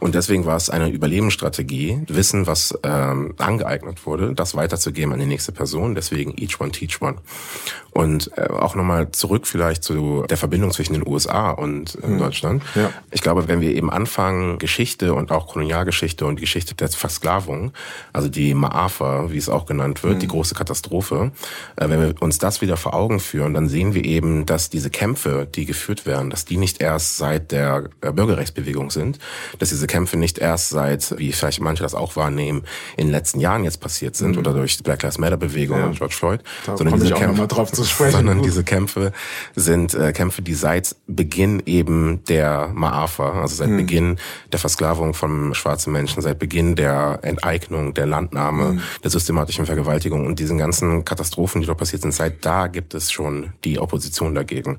[0.00, 5.26] Und deswegen war es eine Überlebensstrategie, Wissen, was ähm, angeeignet wurde, das weiterzugeben an die
[5.26, 5.94] nächste Person.
[5.94, 7.16] Deswegen Each One Teach One.
[7.90, 12.18] Und äh, auch nochmal zurück vielleicht zu der Verbindung zwischen den USA und äh, mhm.
[12.18, 12.62] Deutschland.
[12.74, 12.90] Ja.
[13.10, 17.72] Ich glaube, wenn wir eben anfangen, Geschichte und auch Kolonialgeschichte und die Geschichte der Versklavung,
[18.12, 20.20] also die Maafa, wie es auch genannt wird, mhm.
[20.20, 21.32] die große Katastrophe,
[21.76, 24.88] äh, wenn wir uns das wieder vor Augen führen, dann sehen wir eben, dass diese
[24.88, 29.18] Kämpfe, die geführt werden, dass die nicht erst seit der äh, Bürgerrechtsbewegung sind,
[29.58, 32.62] dass diese Kämpfe nicht erst seit, wie vielleicht manche das auch wahrnehmen,
[32.96, 34.38] in den letzten Jahren jetzt passiert sind mhm.
[34.38, 35.86] oder durch die Black Lives Matter Bewegung ja.
[35.86, 37.48] und George Floyd, da sondern diese Kämpfe,
[38.12, 39.12] sondern diese Kämpfe
[39.56, 43.78] sind äh, Kämpfe, die seit Beginn eben der Maafa, also seit mhm.
[43.78, 44.16] Beginn
[44.52, 48.80] der Versklavung von schwarzen Menschen, seit Beginn der Enteignung, der Landnahme, mhm.
[49.02, 53.10] der systematischen Vergewaltigung und diesen ganzen Katastrophen, die dort passiert sind, seit da gibt es
[53.10, 54.78] schon die Opposition dagegen.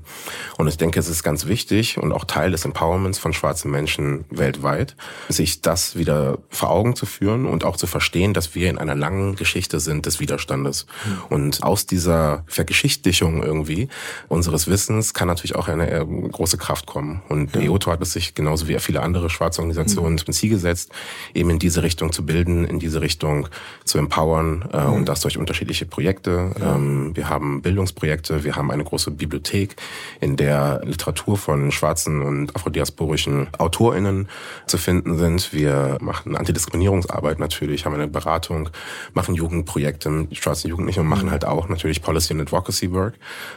[0.58, 4.24] Und ich denke, es ist ganz wichtig und auch Teil des Empowerments von schwarzen Menschen
[4.30, 4.96] weltweit,
[5.28, 8.94] sich das wieder vor Augen zu führen und auch zu verstehen, dass wir in einer
[8.94, 10.86] langen Geschichte sind des Widerstandes.
[11.28, 13.88] Und aus dieser Vergeschichtlichung irgendwie
[14.28, 17.22] unseres Wissens kann natürlich auch eine äh, große Kraft kommen.
[17.28, 17.62] Und ja.
[17.62, 20.18] EOTO hat es sich genauso wie viele andere schwarze Organisationen mhm.
[20.18, 20.90] zum Ziel gesetzt,
[21.34, 23.48] eben in diese Richtung zu bilden, in diese Richtung
[23.84, 24.92] zu empowern äh, mhm.
[24.92, 26.52] und das durch unterschiedliche Projekte.
[26.58, 26.76] Ja.
[26.76, 28.03] Ähm, wir haben Bildungsprojekte,
[28.44, 29.76] wir haben eine große Bibliothek,
[30.20, 34.28] in der Literatur von schwarzen und afrodiasporischen AutorInnen
[34.66, 35.52] zu finden sind.
[35.52, 38.68] Wir machen Antidiskriminierungsarbeit natürlich, haben eine Beratung,
[39.12, 43.14] machen Jugendprojekte mit schwarzen Jugendlichen und machen halt auch natürlich Policy and Advocacy Work,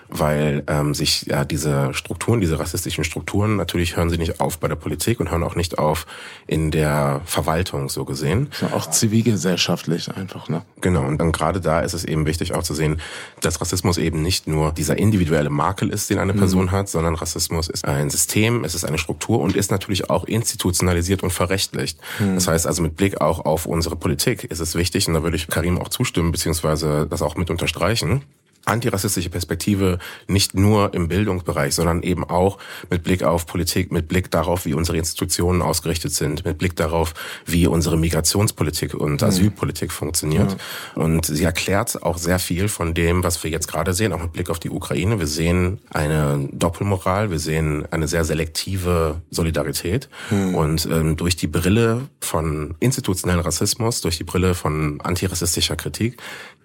[0.10, 4.68] weil ähm, sich ja diese Strukturen, diese rassistischen Strukturen, natürlich hören sie nicht auf bei
[4.68, 6.06] der Politik und hören auch nicht auf
[6.46, 8.50] in der Verwaltung so gesehen.
[8.62, 10.62] Ja, auch zivilgesellschaftlich einfach, ne?
[10.82, 13.02] Genau, und dann gerade da ist es eben wichtig auch zu sehen,
[13.42, 16.40] dass Rassismus eben nicht nur dieser individuelle Makel ist, den eine mhm.
[16.40, 16.72] Person mhm.
[16.72, 21.24] hat, sondern Rassismus ist ein System, es ist eine Struktur und ist natürlich auch institutionalisiert
[21.24, 21.98] und verrechtlicht.
[22.20, 22.36] Mhm.
[22.36, 25.38] Das heißt also mit Blick auch auf unsere Politik ist es wichtig, und da würde
[25.38, 28.24] ich Karim auch zustimmen, beziehungsweise das auch mit unterstreichen,
[28.68, 32.58] antirassistische Perspektive nicht nur im Bildungsbereich, sondern eben auch
[32.90, 37.14] mit Blick auf Politik, mit Blick darauf, wie unsere Institutionen ausgerichtet sind, mit Blick darauf,
[37.46, 39.28] wie unsere Migrationspolitik und mhm.
[39.28, 40.58] Asylpolitik funktioniert.
[40.96, 41.04] Ja.
[41.04, 44.34] Und sie erklärt auch sehr viel von dem, was wir jetzt gerade sehen, auch mit
[44.34, 45.20] Blick auf die Ukraine.
[45.20, 50.10] Wir sehen eine Doppelmoral, wir sehen eine sehr selektive Solidarität.
[50.30, 50.56] Mhm.
[50.56, 56.18] Und ähm, durch die Brille von institutionellen Rassismus, durch die Brille von antirassistischer Kritik,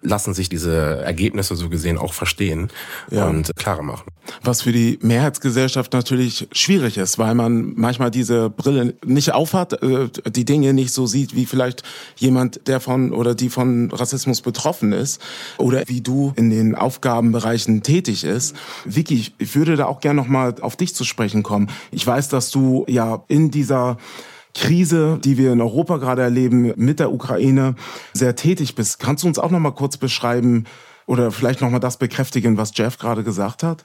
[0.02, 2.68] lassen sich diese Ergebnisse so gesehen auch verstehen
[3.11, 3.26] ja.
[3.26, 4.11] und klarer machen.
[4.42, 10.09] Was für die Mehrheitsgesellschaft natürlich schwierig ist, weil man manchmal diese Brille nicht aufhat, äh,
[10.31, 11.83] die Dinge nicht so sieht, wie vielleicht
[12.16, 15.20] jemand, der von oder die von Rassismus betroffen ist
[15.59, 18.57] oder wie du in den Aufgabenbereichen tätig ist.
[18.85, 21.68] Vicky, ich würde da auch gerne nochmal auf dich zu sprechen kommen.
[21.90, 23.96] Ich weiß, dass du ja in dieser
[24.55, 27.74] Krise, die wir in Europa gerade erleben, mit der Ukraine
[28.12, 28.98] sehr tätig bist.
[28.98, 30.64] Kannst du uns auch noch mal kurz beschreiben
[31.12, 33.85] oder vielleicht noch mal das bekräftigen, was Jeff gerade gesagt hat?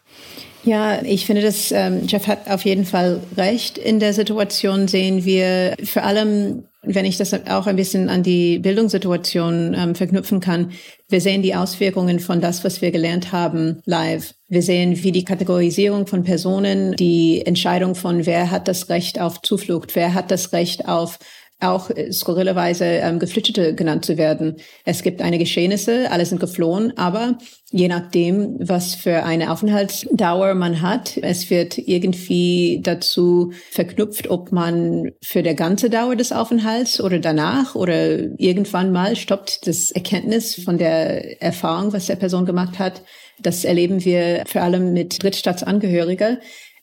[0.63, 3.78] Ja, ich finde, dass ähm, Jeff hat auf jeden Fall recht.
[3.78, 8.60] In der Situation sehen wir vor allem wenn ich das auch ein bisschen an die
[8.60, 10.72] Bildungssituation ähm, verknüpfen kann,
[11.10, 14.34] wir sehen die Auswirkungen von das, was wir gelernt haben, live.
[14.48, 19.42] Wir sehen, wie die Kategorisierung von Personen, die Entscheidung von, wer hat das Recht auf
[19.42, 21.20] Zuflucht, wer hat das Recht auf
[21.60, 24.58] auch äh, skurrilerweise ähm, Geflüchtete genannt zu werden.
[24.86, 27.38] Es gibt eine Geschehnisse, alle sind geflohen, aber
[27.72, 35.12] je nachdem, was für eine Aufenthaltsdauer man hat, es wird irgendwie dazu verknüpft, ob man
[35.24, 40.78] für der ganze Dauer des Aufenthalts oder danach oder irgendwann mal stoppt das Erkenntnis von
[40.78, 43.02] der Erfahrung, was der Person gemacht hat.
[43.39, 46.39] Das erleben wir vor allem mit Drittstaatsangehörigen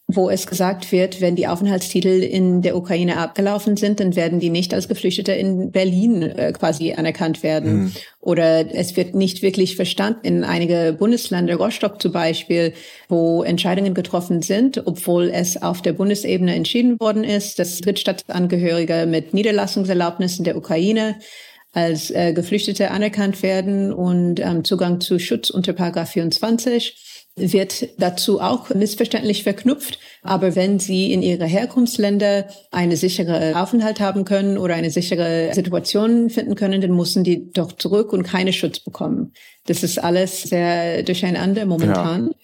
[0.06, 4.50] wo es gesagt wird, wenn die Aufenthaltstitel in der Ukraine abgelaufen sind, dann werden die
[4.50, 7.74] nicht als Geflüchtete in Berlin äh, quasi anerkannt werden.
[7.74, 7.92] Mhm.
[8.20, 12.74] Oder es wird nicht wirklich verstanden in einige Bundesländer, Rostock zum Beispiel,
[13.08, 19.32] wo Entscheidungen getroffen sind, obwohl es auf der Bundesebene entschieden worden ist, dass Drittstaatsangehörige mit
[19.32, 21.16] Niederlassungserlaubnis in der Ukraine
[21.72, 26.94] als äh, Geflüchtete anerkannt werden und ähm, Zugang zu Schutz unter Paragraph 24
[27.36, 29.98] wird dazu auch missverständlich verknüpft.
[30.22, 36.30] Aber wenn Sie in Ihre Herkunftsländer eine sichere Aufenthalt haben können oder eine sichere Situation
[36.30, 39.32] finden können, dann müssen die doch zurück und keine Schutz bekommen.
[39.66, 42.34] Das ist alles sehr durcheinander momentan.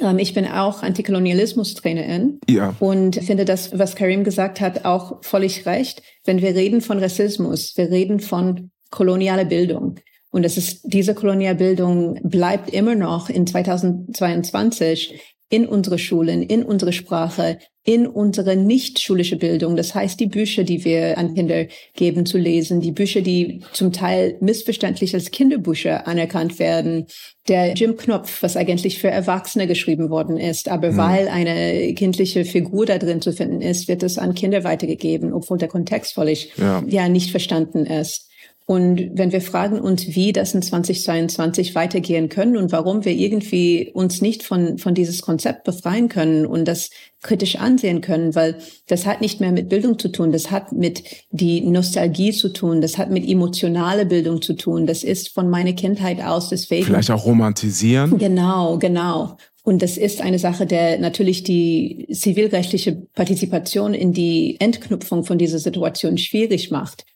[0.00, 0.10] Ja.
[0.10, 2.74] Ähm, ich bin auch Antikolonialismus-Trainerin ja.
[2.80, 6.02] und finde das, was Karim gesagt hat, auch völlig recht.
[6.24, 9.96] Wenn wir reden von Rassismus, wir reden von kolonialer Bildung.
[10.32, 15.20] Und das ist, diese Kolonialbildung bleibt immer noch in 2022
[15.52, 19.76] in unsere Schulen, in unsere Sprache, in unsere nicht schulische Bildung.
[19.76, 23.92] Das heißt, die Bücher, die wir an Kinder geben zu lesen, die Bücher, die zum
[23.92, 27.06] Teil missverständlich als Kinderbücher anerkannt werden.
[27.48, 30.96] Der Jim Knopf, was eigentlich für Erwachsene geschrieben worden ist, aber mhm.
[30.96, 35.58] weil eine kindliche Figur da drin zu finden ist, wird es an Kinder weitergegeben, obwohl
[35.58, 38.31] der Kontext völlig ja, ja nicht verstanden ist.
[38.64, 43.90] Und wenn wir fragen uns, wie das in 2022 weitergehen können und warum wir irgendwie
[43.92, 46.90] uns nicht von, von dieses Konzept befreien können und das
[47.22, 51.02] kritisch ansehen können, weil das hat nicht mehr mit Bildung zu tun, das hat mit
[51.30, 55.72] die Nostalgie zu tun, das hat mit emotionale Bildung zu tun, das ist von meiner
[55.72, 56.86] Kindheit aus, deswegen.
[56.86, 58.18] Vielleicht auch romantisieren.
[58.18, 59.36] Genau, genau.
[59.64, 65.58] Und das ist eine Sache, der natürlich die zivilrechtliche Partizipation in die Entknüpfung von dieser
[65.58, 67.06] Situation schwierig macht.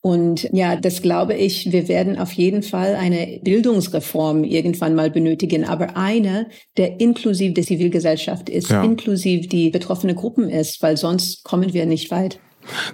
[0.00, 5.64] Und ja, das glaube ich, wir werden auf jeden Fall eine Bildungsreform irgendwann mal benötigen,
[5.64, 8.84] aber eine, der inklusiv der Zivilgesellschaft ist, ja.
[8.84, 12.38] inklusiv die betroffene Gruppen ist, weil sonst kommen wir nicht weit.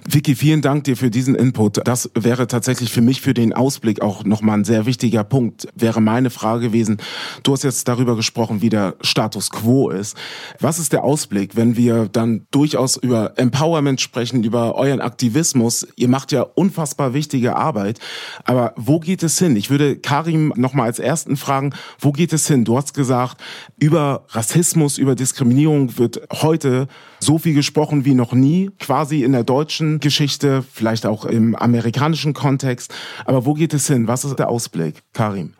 [0.07, 1.85] Vicky, vielen Dank dir für diesen Input.
[1.85, 5.67] Das wäre tatsächlich für mich für den Ausblick auch nochmal ein sehr wichtiger Punkt.
[5.75, 6.97] Wäre meine Frage gewesen.
[7.43, 10.17] Du hast jetzt darüber gesprochen, wie der Status quo ist.
[10.59, 15.87] Was ist der Ausblick, wenn wir dann durchaus über Empowerment sprechen, über euren Aktivismus?
[15.95, 17.99] Ihr macht ja unfassbar wichtige Arbeit.
[18.45, 19.55] Aber wo geht es hin?
[19.55, 22.65] Ich würde Karim nochmal als ersten fragen, wo geht es hin?
[22.65, 23.41] Du hast gesagt,
[23.77, 26.87] über Rassismus, über Diskriminierung wird heute
[27.19, 29.64] so viel gesprochen wie noch nie, quasi in der deutschen
[29.99, 32.93] Geschichte, vielleicht auch im amerikanischen Kontext.
[33.25, 34.07] Aber wo geht es hin?
[34.07, 35.53] Was ist der Ausblick, Karim?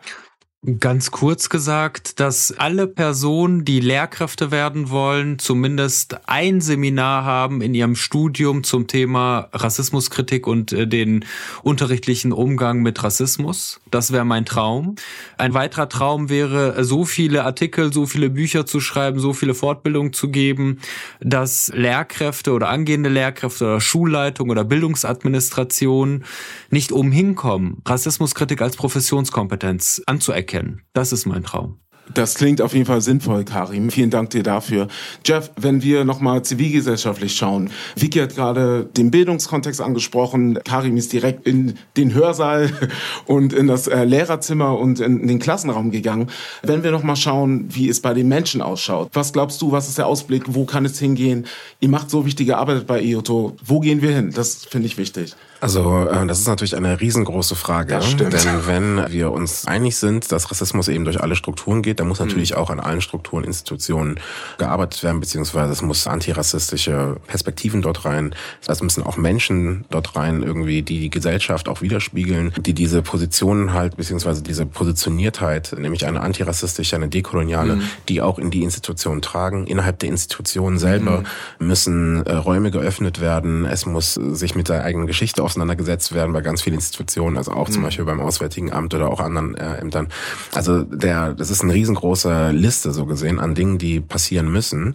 [0.80, 7.72] Ganz kurz gesagt, dass alle Personen, die Lehrkräfte werden wollen, zumindest ein Seminar haben in
[7.72, 11.24] ihrem Studium zum Thema Rassismuskritik und äh, den
[11.62, 13.80] unterrichtlichen Umgang mit Rassismus.
[13.92, 14.96] Das wäre mein Traum.
[15.38, 20.12] Ein weiterer Traum wäre, so viele Artikel, so viele Bücher zu schreiben, so viele Fortbildungen
[20.12, 20.80] zu geben,
[21.20, 26.24] dass Lehrkräfte oder angehende Lehrkräfte oder Schulleitung oder Bildungsadministration
[26.70, 30.80] nicht umhin kommen, Rassismuskritik als Professionskompetenz anzuerkennen kennen.
[30.94, 31.80] Das ist mein Traum.
[32.14, 33.90] Das klingt auf jeden Fall sinnvoll, Karim.
[33.90, 34.86] Vielen Dank dir dafür.
[35.24, 37.70] Jeff, wenn wir nochmal zivilgesellschaftlich schauen.
[37.96, 40.60] Vicky hat gerade den Bildungskontext angesprochen.
[40.64, 42.70] Karim ist direkt in den Hörsaal
[43.26, 46.30] und in das äh, Lehrerzimmer und in den Klassenraum gegangen.
[46.62, 49.10] Wenn wir nochmal schauen, wie es bei den Menschen ausschaut.
[49.12, 50.44] Was glaubst du, was ist der Ausblick?
[50.46, 51.46] Wo kann es hingehen?
[51.80, 53.56] Ihr macht so wichtige Arbeit bei IOTO.
[53.64, 54.30] Wo gehen wir hin?
[54.32, 55.34] Das finde ich wichtig.
[55.60, 57.94] Also äh, das ist natürlich eine riesengroße Frage.
[57.94, 58.32] Das stimmt.
[58.32, 62.20] Denn wenn wir uns einig sind, dass Rassismus eben durch alle Strukturen geht, dann muss
[62.20, 62.58] natürlich mhm.
[62.58, 64.20] auch an allen Strukturen, Institutionen
[64.58, 68.34] gearbeitet werden, beziehungsweise es muss antirassistische Perspektiven dort rein.
[68.66, 73.72] Es müssen auch Menschen dort rein, irgendwie, die die Gesellschaft auch widerspiegeln, die diese Positionen
[73.72, 77.82] halt, beziehungsweise diese Positioniertheit, nämlich eine antirassistische, eine dekoloniale, mhm.
[78.08, 79.66] die auch in die Institutionen tragen.
[79.66, 81.22] Innerhalb der Institutionen selber
[81.58, 81.66] mhm.
[81.66, 83.66] müssen äh, Räume geöffnet werden.
[83.66, 87.70] Es muss sich mit der eigenen Geschichte auseinandergesetzt werden bei ganz vielen Institutionen, also auch
[87.70, 87.86] zum mhm.
[87.86, 90.08] Beispiel beim Auswärtigen Amt oder auch anderen äh, Ämtern.
[90.52, 94.94] Also der, das ist eine riesengroße Liste so gesehen an Dingen, die passieren müssen.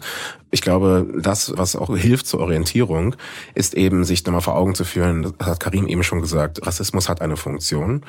[0.54, 3.16] Ich glaube, das, was auch hilft zur Orientierung,
[3.54, 7.08] ist eben, sich nochmal vor Augen zu führen, das hat Karim eben schon gesagt, Rassismus
[7.08, 8.04] hat eine Funktion.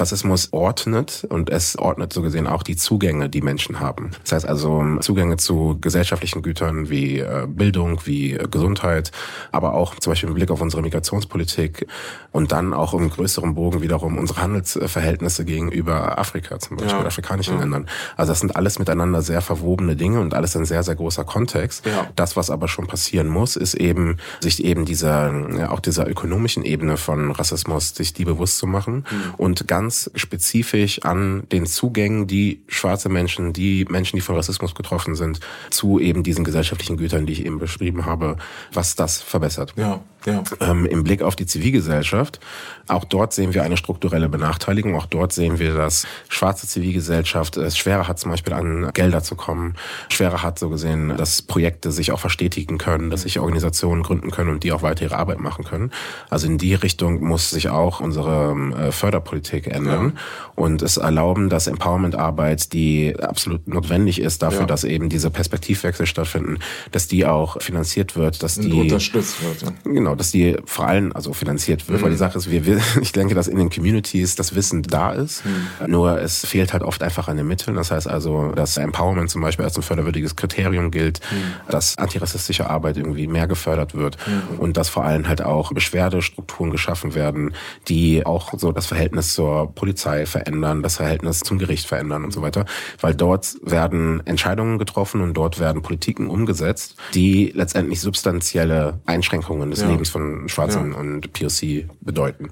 [0.00, 4.12] Rassismus ordnet und es ordnet so gesehen auch die Zugänge, die Menschen haben.
[4.22, 9.10] Das heißt also Zugänge zu gesellschaftlichen Gütern wie äh, Bildung, wie äh, Gesundheit,
[9.50, 11.86] aber auch zum Beispiel im Blick auf unsere Migrationspolitik
[12.30, 17.06] und dann auch im größeren Bogen wiederum unsere Handelsverhältnisse gegenüber Afrika, zum Beispiel ja.
[17.06, 17.60] afrikanischen ja.
[17.60, 17.88] Ländern.
[18.16, 21.84] Also das sind alles miteinander sehr verwobene Dinge und alles ein sehr, sehr großer Kontext.
[21.88, 22.06] Ja.
[22.16, 26.96] Das, was aber schon passieren muss, ist eben, sich eben dieser, auch dieser ökonomischen Ebene
[26.96, 29.34] von Rassismus, sich die bewusst zu machen mhm.
[29.36, 35.14] und ganz spezifisch an den Zugängen, die schwarze Menschen, die Menschen, die von Rassismus getroffen
[35.14, 38.36] sind, zu eben diesen gesellschaftlichen Gütern, die ich eben beschrieben habe,
[38.72, 39.74] was das verbessert.
[39.76, 40.00] Ja.
[40.26, 40.42] Ja.
[40.60, 42.40] Ähm, Im Blick auf die Zivilgesellschaft,
[42.88, 44.96] auch dort sehen wir eine strukturelle Benachteiligung.
[44.96, 49.36] Auch dort sehen wir, dass schwarze Zivilgesellschaft es schwerer hat, zum Beispiel an Gelder zu
[49.36, 49.74] kommen,
[50.08, 51.42] schwerer hat, so gesehen, dass
[51.78, 55.16] Projekte sich auch verstetigen können, dass sich Organisationen gründen können und die auch weiter ihre
[55.16, 55.92] Arbeit machen können.
[56.28, 60.20] Also in die Richtung muss sich auch unsere äh, Förderpolitik ändern ja.
[60.56, 64.66] und es erlauben, dass Empowerment-Arbeit, die absolut notwendig ist dafür, ja.
[64.66, 66.58] dass eben diese Perspektivwechsel stattfinden,
[66.90, 69.62] dass die auch finanziert wird, dass die unterstützt wird.
[69.62, 69.68] Ja.
[69.84, 72.04] Genau Genau, dass die vor allem also finanziert wird, mhm.
[72.04, 75.12] weil die Sache ist, wir, wir, ich denke, dass in den Communities das Wissen da
[75.12, 75.90] ist, mhm.
[75.90, 77.76] nur es fehlt halt oft einfach an den Mitteln.
[77.76, 81.67] Das heißt also, dass Empowerment zum Beispiel als ein förderwürdiges Kriterium gilt, mhm.
[81.68, 84.58] Dass antirassistische Arbeit irgendwie mehr gefördert wird mhm.
[84.58, 87.54] und dass vor allem halt auch Beschwerdestrukturen geschaffen werden,
[87.88, 92.42] die auch so das Verhältnis zur Polizei verändern, das Verhältnis zum Gericht verändern und so
[92.42, 92.64] weiter,
[93.00, 99.80] weil dort werden Entscheidungen getroffen und dort werden Politiken umgesetzt, die letztendlich substanzielle Einschränkungen des
[99.80, 99.88] ja.
[99.88, 100.98] Lebens von Schwarzen ja.
[100.98, 102.50] und POC bedeuten.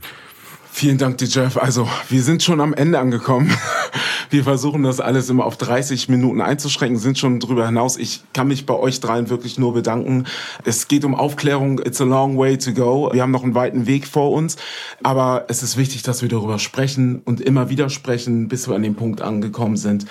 [0.79, 1.57] Vielen Dank, Jeff.
[1.57, 3.51] Also, wir sind schon am Ende angekommen.
[4.29, 7.97] Wir versuchen das alles immer auf 30 Minuten einzuschränken, sind schon drüber hinaus.
[7.97, 10.27] Ich kann mich bei euch dreien wirklich nur bedanken.
[10.65, 11.79] Es geht um Aufklärung.
[11.79, 13.09] It's a long way to go.
[13.11, 14.57] Wir haben noch einen weiten Weg vor uns.
[15.03, 18.83] Aber es ist wichtig, dass wir darüber sprechen und immer wieder sprechen, bis wir an
[18.83, 20.05] dem Punkt angekommen sind,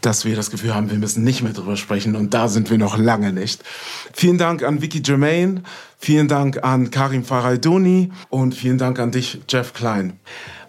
[0.00, 2.16] dass wir das Gefühl haben, wir müssen nicht mehr drüber sprechen.
[2.16, 3.62] Und da sind wir noch lange nicht.
[4.14, 5.64] Vielen Dank an Vicky Germain.
[6.04, 10.18] Vielen Dank an Karim Faraidoni und vielen Dank an dich, Jeff Klein.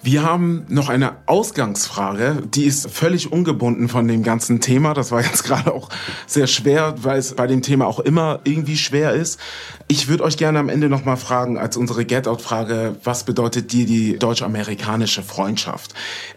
[0.04, 4.94] Wir haben noch eine Ausgangsfrage, die ist völlig ungebunden von dem ganzen Thema.
[4.94, 5.90] Das war jetzt gerade auch
[6.28, 9.40] sehr schwer, weil es bei dem Thema auch immer irgendwie schwer ist.
[9.88, 13.86] Ich würde euch gerne am Ende noch mal fragen, als unsere Get-Out-Frage, was bedeutet dir
[13.86, 15.94] die deutsch-amerikanische Freundschaft?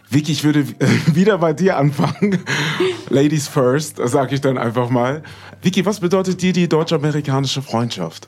[0.09, 0.65] Vicky, ich würde
[1.13, 2.39] wieder bei dir anfangen.
[3.09, 5.23] Ladies first, sage ich dann einfach mal.
[5.61, 8.27] Vicky, was bedeutet dir die deutsch-amerikanische Freundschaft?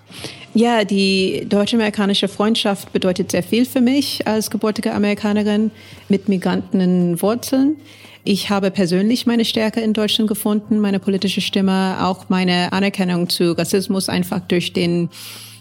[0.54, 5.72] Ja, die deutsch-amerikanische Freundschaft bedeutet sehr viel für mich als gebürtige Amerikanerin
[6.08, 7.76] mit migranten Wurzeln.
[8.24, 13.58] Ich habe persönlich meine Stärke in Deutschland gefunden, meine politische Stimme, auch meine Anerkennung zu
[13.58, 15.10] Rassismus einfach durch den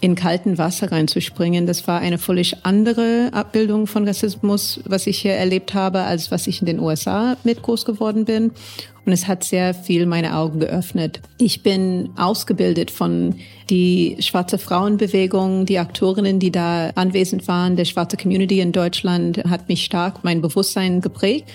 [0.01, 1.67] in kalten Wasser reinzuspringen.
[1.67, 6.47] Das war eine völlig andere Abbildung von Rassismus, was ich hier erlebt habe, als was
[6.47, 8.51] ich in den USA mit groß geworden bin.
[9.05, 11.19] Und es hat sehr viel meine Augen geöffnet.
[11.39, 13.35] Ich bin ausgebildet von
[13.69, 19.67] die schwarze Frauenbewegung, die Aktorinnen, die da anwesend waren, der schwarze Community in Deutschland hat
[19.67, 21.49] mich stark mein Bewusstsein geprägt.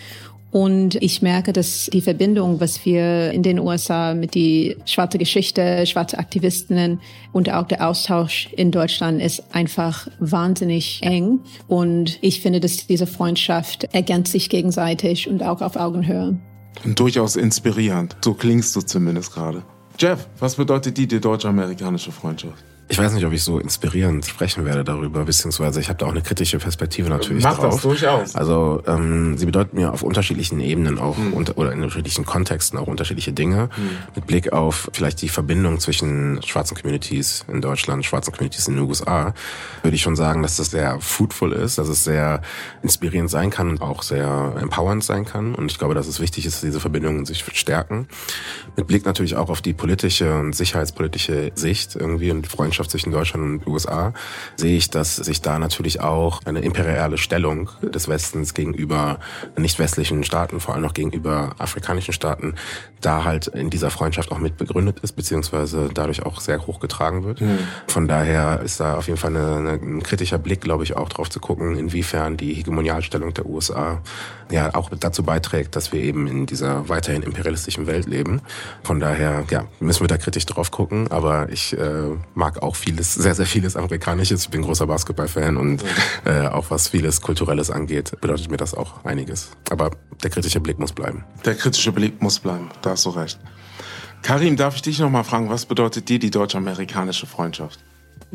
[0.54, 5.84] Und ich merke, dass die Verbindung, was wir in den USA mit die schwarze Geschichte,
[5.84, 7.00] schwarze Aktivistinnen
[7.32, 11.40] und auch der Austausch in Deutschland ist einfach wahnsinnig eng.
[11.66, 16.38] Und ich finde, dass diese Freundschaft ergänzt sich gegenseitig und auch auf Augenhöhe.
[16.84, 18.16] Und durchaus inspirierend.
[18.24, 19.64] So klingst du zumindest gerade.
[19.98, 22.62] Jeff, was bedeutet die, die deutsch-amerikanische Freundschaft?
[22.88, 26.10] Ich weiß nicht, ob ich so inspirierend sprechen werde darüber, beziehungsweise ich habe da auch
[26.10, 27.74] eine kritische Perspektive natürlich Mach drauf.
[27.74, 28.34] das durchaus.
[28.34, 31.32] Also ähm, sie bedeuten mir auf unterschiedlichen Ebenen auch hm.
[31.32, 33.70] unter, oder in unterschiedlichen Kontexten auch unterschiedliche Dinge.
[33.74, 33.90] Hm.
[34.14, 38.84] Mit Blick auf vielleicht die Verbindung zwischen schwarzen Communities in Deutschland, schwarzen Communities in den
[38.84, 39.32] USA,
[39.82, 42.42] würde ich schon sagen, dass das sehr fruitful ist, dass es sehr
[42.82, 45.54] inspirierend sein kann und auch sehr empowernd sein kann.
[45.54, 48.08] Und ich glaube, dass es wichtig ist, dass diese Verbindungen sich stärken.
[48.76, 53.12] Mit Blick natürlich auch auf die politische und sicherheitspolitische Sicht irgendwie und Freundschaft Freundschaft zwischen
[53.12, 54.12] Deutschland und USA,
[54.56, 59.20] sehe ich, dass sich da natürlich auch eine imperiale Stellung des Westens gegenüber
[59.56, 62.54] nicht westlichen Staaten, vor allem auch gegenüber afrikanischen Staaten,
[63.00, 67.24] da halt in dieser Freundschaft auch mit begründet ist, beziehungsweise dadurch auch sehr hoch getragen
[67.24, 67.40] wird.
[67.40, 67.58] Mhm.
[67.86, 71.08] Von daher ist da auf jeden Fall eine, eine, ein kritischer Blick, glaube ich, auch
[71.08, 74.00] drauf zu gucken, inwiefern die Hegemonialstellung der USA
[74.50, 78.40] ja auch dazu beiträgt, dass wir eben in dieser weiterhin imperialistischen Welt leben.
[78.82, 83.14] Von daher, ja, müssen wir da kritisch drauf gucken, aber ich äh, mag auch vieles,
[83.14, 84.44] sehr, sehr vieles Amerikanisches.
[84.44, 85.84] Ich bin großer Basketball-Fan und
[86.24, 89.50] äh, auch was vieles Kulturelles angeht, bedeutet mir das auch einiges.
[89.70, 89.90] Aber
[90.22, 91.24] der kritische Blick muss bleiben.
[91.44, 93.38] Der kritische Blick muss bleiben, da hast du recht.
[94.22, 97.80] Karim, darf ich dich noch mal fragen, was bedeutet dir die deutsch-amerikanische Freundschaft?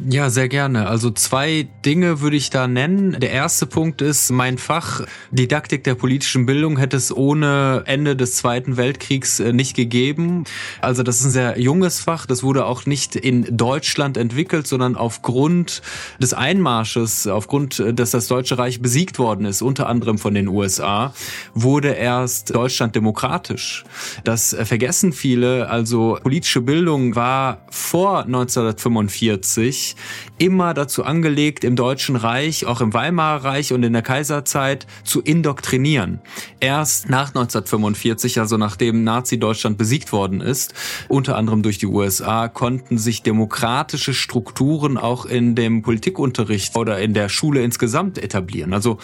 [0.07, 0.87] Ja, sehr gerne.
[0.87, 3.19] Also zwei Dinge würde ich da nennen.
[3.19, 8.35] Der erste Punkt ist, mein Fach Didaktik der politischen Bildung hätte es ohne Ende des
[8.35, 10.45] Zweiten Weltkriegs äh, nicht gegeben.
[10.79, 12.25] Also das ist ein sehr junges Fach.
[12.25, 15.81] Das wurde auch nicht in Deutschland entwickelt, sondern aufgrund
[16.21, 20.47] des Einmarsches, aufgrund, äh, dass das Deutsche Reich besiegt worden ist, unter anderem von den
[20.47, 21.13] USA,
[21.53, 23.83] wurde erst Deutschland demokratisch.
[24.23, 25.69] Das vergessen viele.
[25.69, 29.88] Also politische Bildung war vor 1945
[30.37, 35.21] immer dazu angelegt, im Deutschen Reich, auch im Weimarer Reich und in der Kaiserzeit zu
[35.21, 36.19] indoktrinieren.
[36.59, 40.73] Erst nach 1945, also nachdem Nazi-Deutschland besiegt worden ist,
[41.07, 47.13] unter anderem durch die USA, konnten sich demokratische Strukturen auch in dem Politikunterricht oder in
[47.13, 48.73] der Schule insgesamt etablieren.
[48.73, 48.97] Also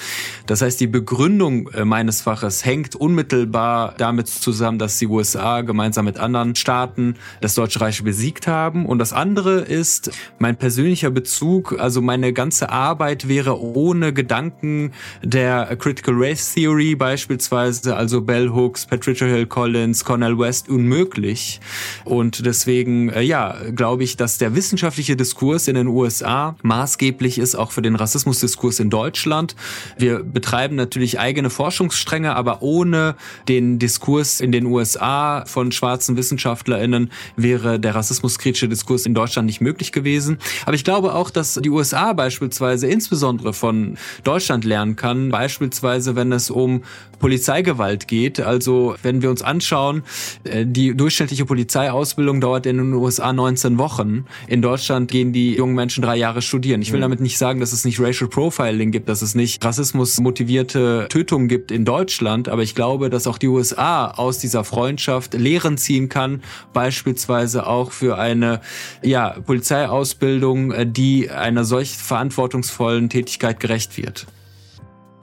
[0.45, 6.05] das heißt, die Begründung äh, meines Faches hängt unmittelbar damit zusammen, dass die USA gemeinsam
[6.05, 8.85] mit anderen Staaten das Deutsche Reich besiegt haben.
[8.85, 15.75] Und das andere ist mein persönlicher Bezug, also meine ganze Arbeit wäre ohne Gedanken der
[15.75, 21.59] Critical Race Theory beispielsweise, also Bell Hooks, Patricia Hill Collins, Cornel West unmöglich.
[22.03, 27.53] Und deswegen, äh, ja, glaube ich, dass der wissenschaftliche Diskurs in den USA maßgeblich ist,
[27.53, 29.55] auch für den Rassismusdiskurs in Deutschland.
[29.99, 37.11] Wir betreiben natürlich eigene Forschungsstränge, aber ohne den Diskurs in den USA von schwarzen WissenschaftlerInnen
[37.35, 40.39] wäre der rassismuskritische Diskurs in Deutschland nicht möglich gewesen.
[40.65, 46.31] Aber ich glaube auch, dass die USA beispielsweise insbesondere von Deutschland lernen kann, beispielsweise wenn
[46.31, 46.83] es um
[47.19, 48.39] Polizeigewalt geht.
[48.39, 50.03] Also wenn wir uns anschauen,
[50.43, 54.25] äh, die durchschnittliche Polizeiausbildung dauert in den USA 19 Wochen.
[54.47, 56.81] In Deutschland gehen die jungen Menschen drei Jahre studieren.
[56.81, 61.07] Ich will damit nicht sagen, dass es nicht Racial Profiling gibt, dass es nicht rassismusmotivierte
[61.09, 65.77] Tötungen gibt in Deutschland, aber ich glaube, dass auch die USA aus dieser Freundschaft Lehren
[65.77, 66.43] ziehen kann,
[66.73, 68.61] beispielsweise auch für eine
[69.01, 74.27] ja, Polizeiausbildung, äh, die einer solch verantwortungsvollen Tätigkeit gerecht wird.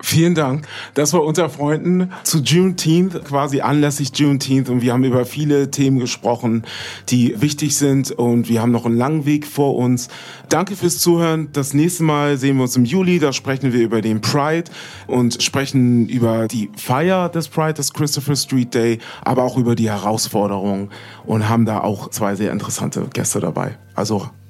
[0.04, 0.66] Vielen Dank.
[0.94, 4.68] Das war unter Freunden zu Juneteenth, quasi anlässlich Juneteenth.
[4.68, 6.64] Und wir haben über viele Themen gesprochen,
[7.08, 8.10] die wichtig sind.
[8.10, 10.08] Und wir haben noch einen langen Weg vor uns.
[10.48, 11.50] Danke fürs Zuhören.
[11.52, 13.20] Das nächste Mal sehen wir uns im Juli.
[13.20, 14.70] Da sprechen wir über den Pride
[15.06, 19.88] und sprechen über die Feier des Pride, des Christopher Street Day, aber auch über die
[19.88, 20.90] Herausforderungen
[21.24, 23.78] und haben da auch zwei sehr interessante Gäste dabei.
[23.94, 24.28] Also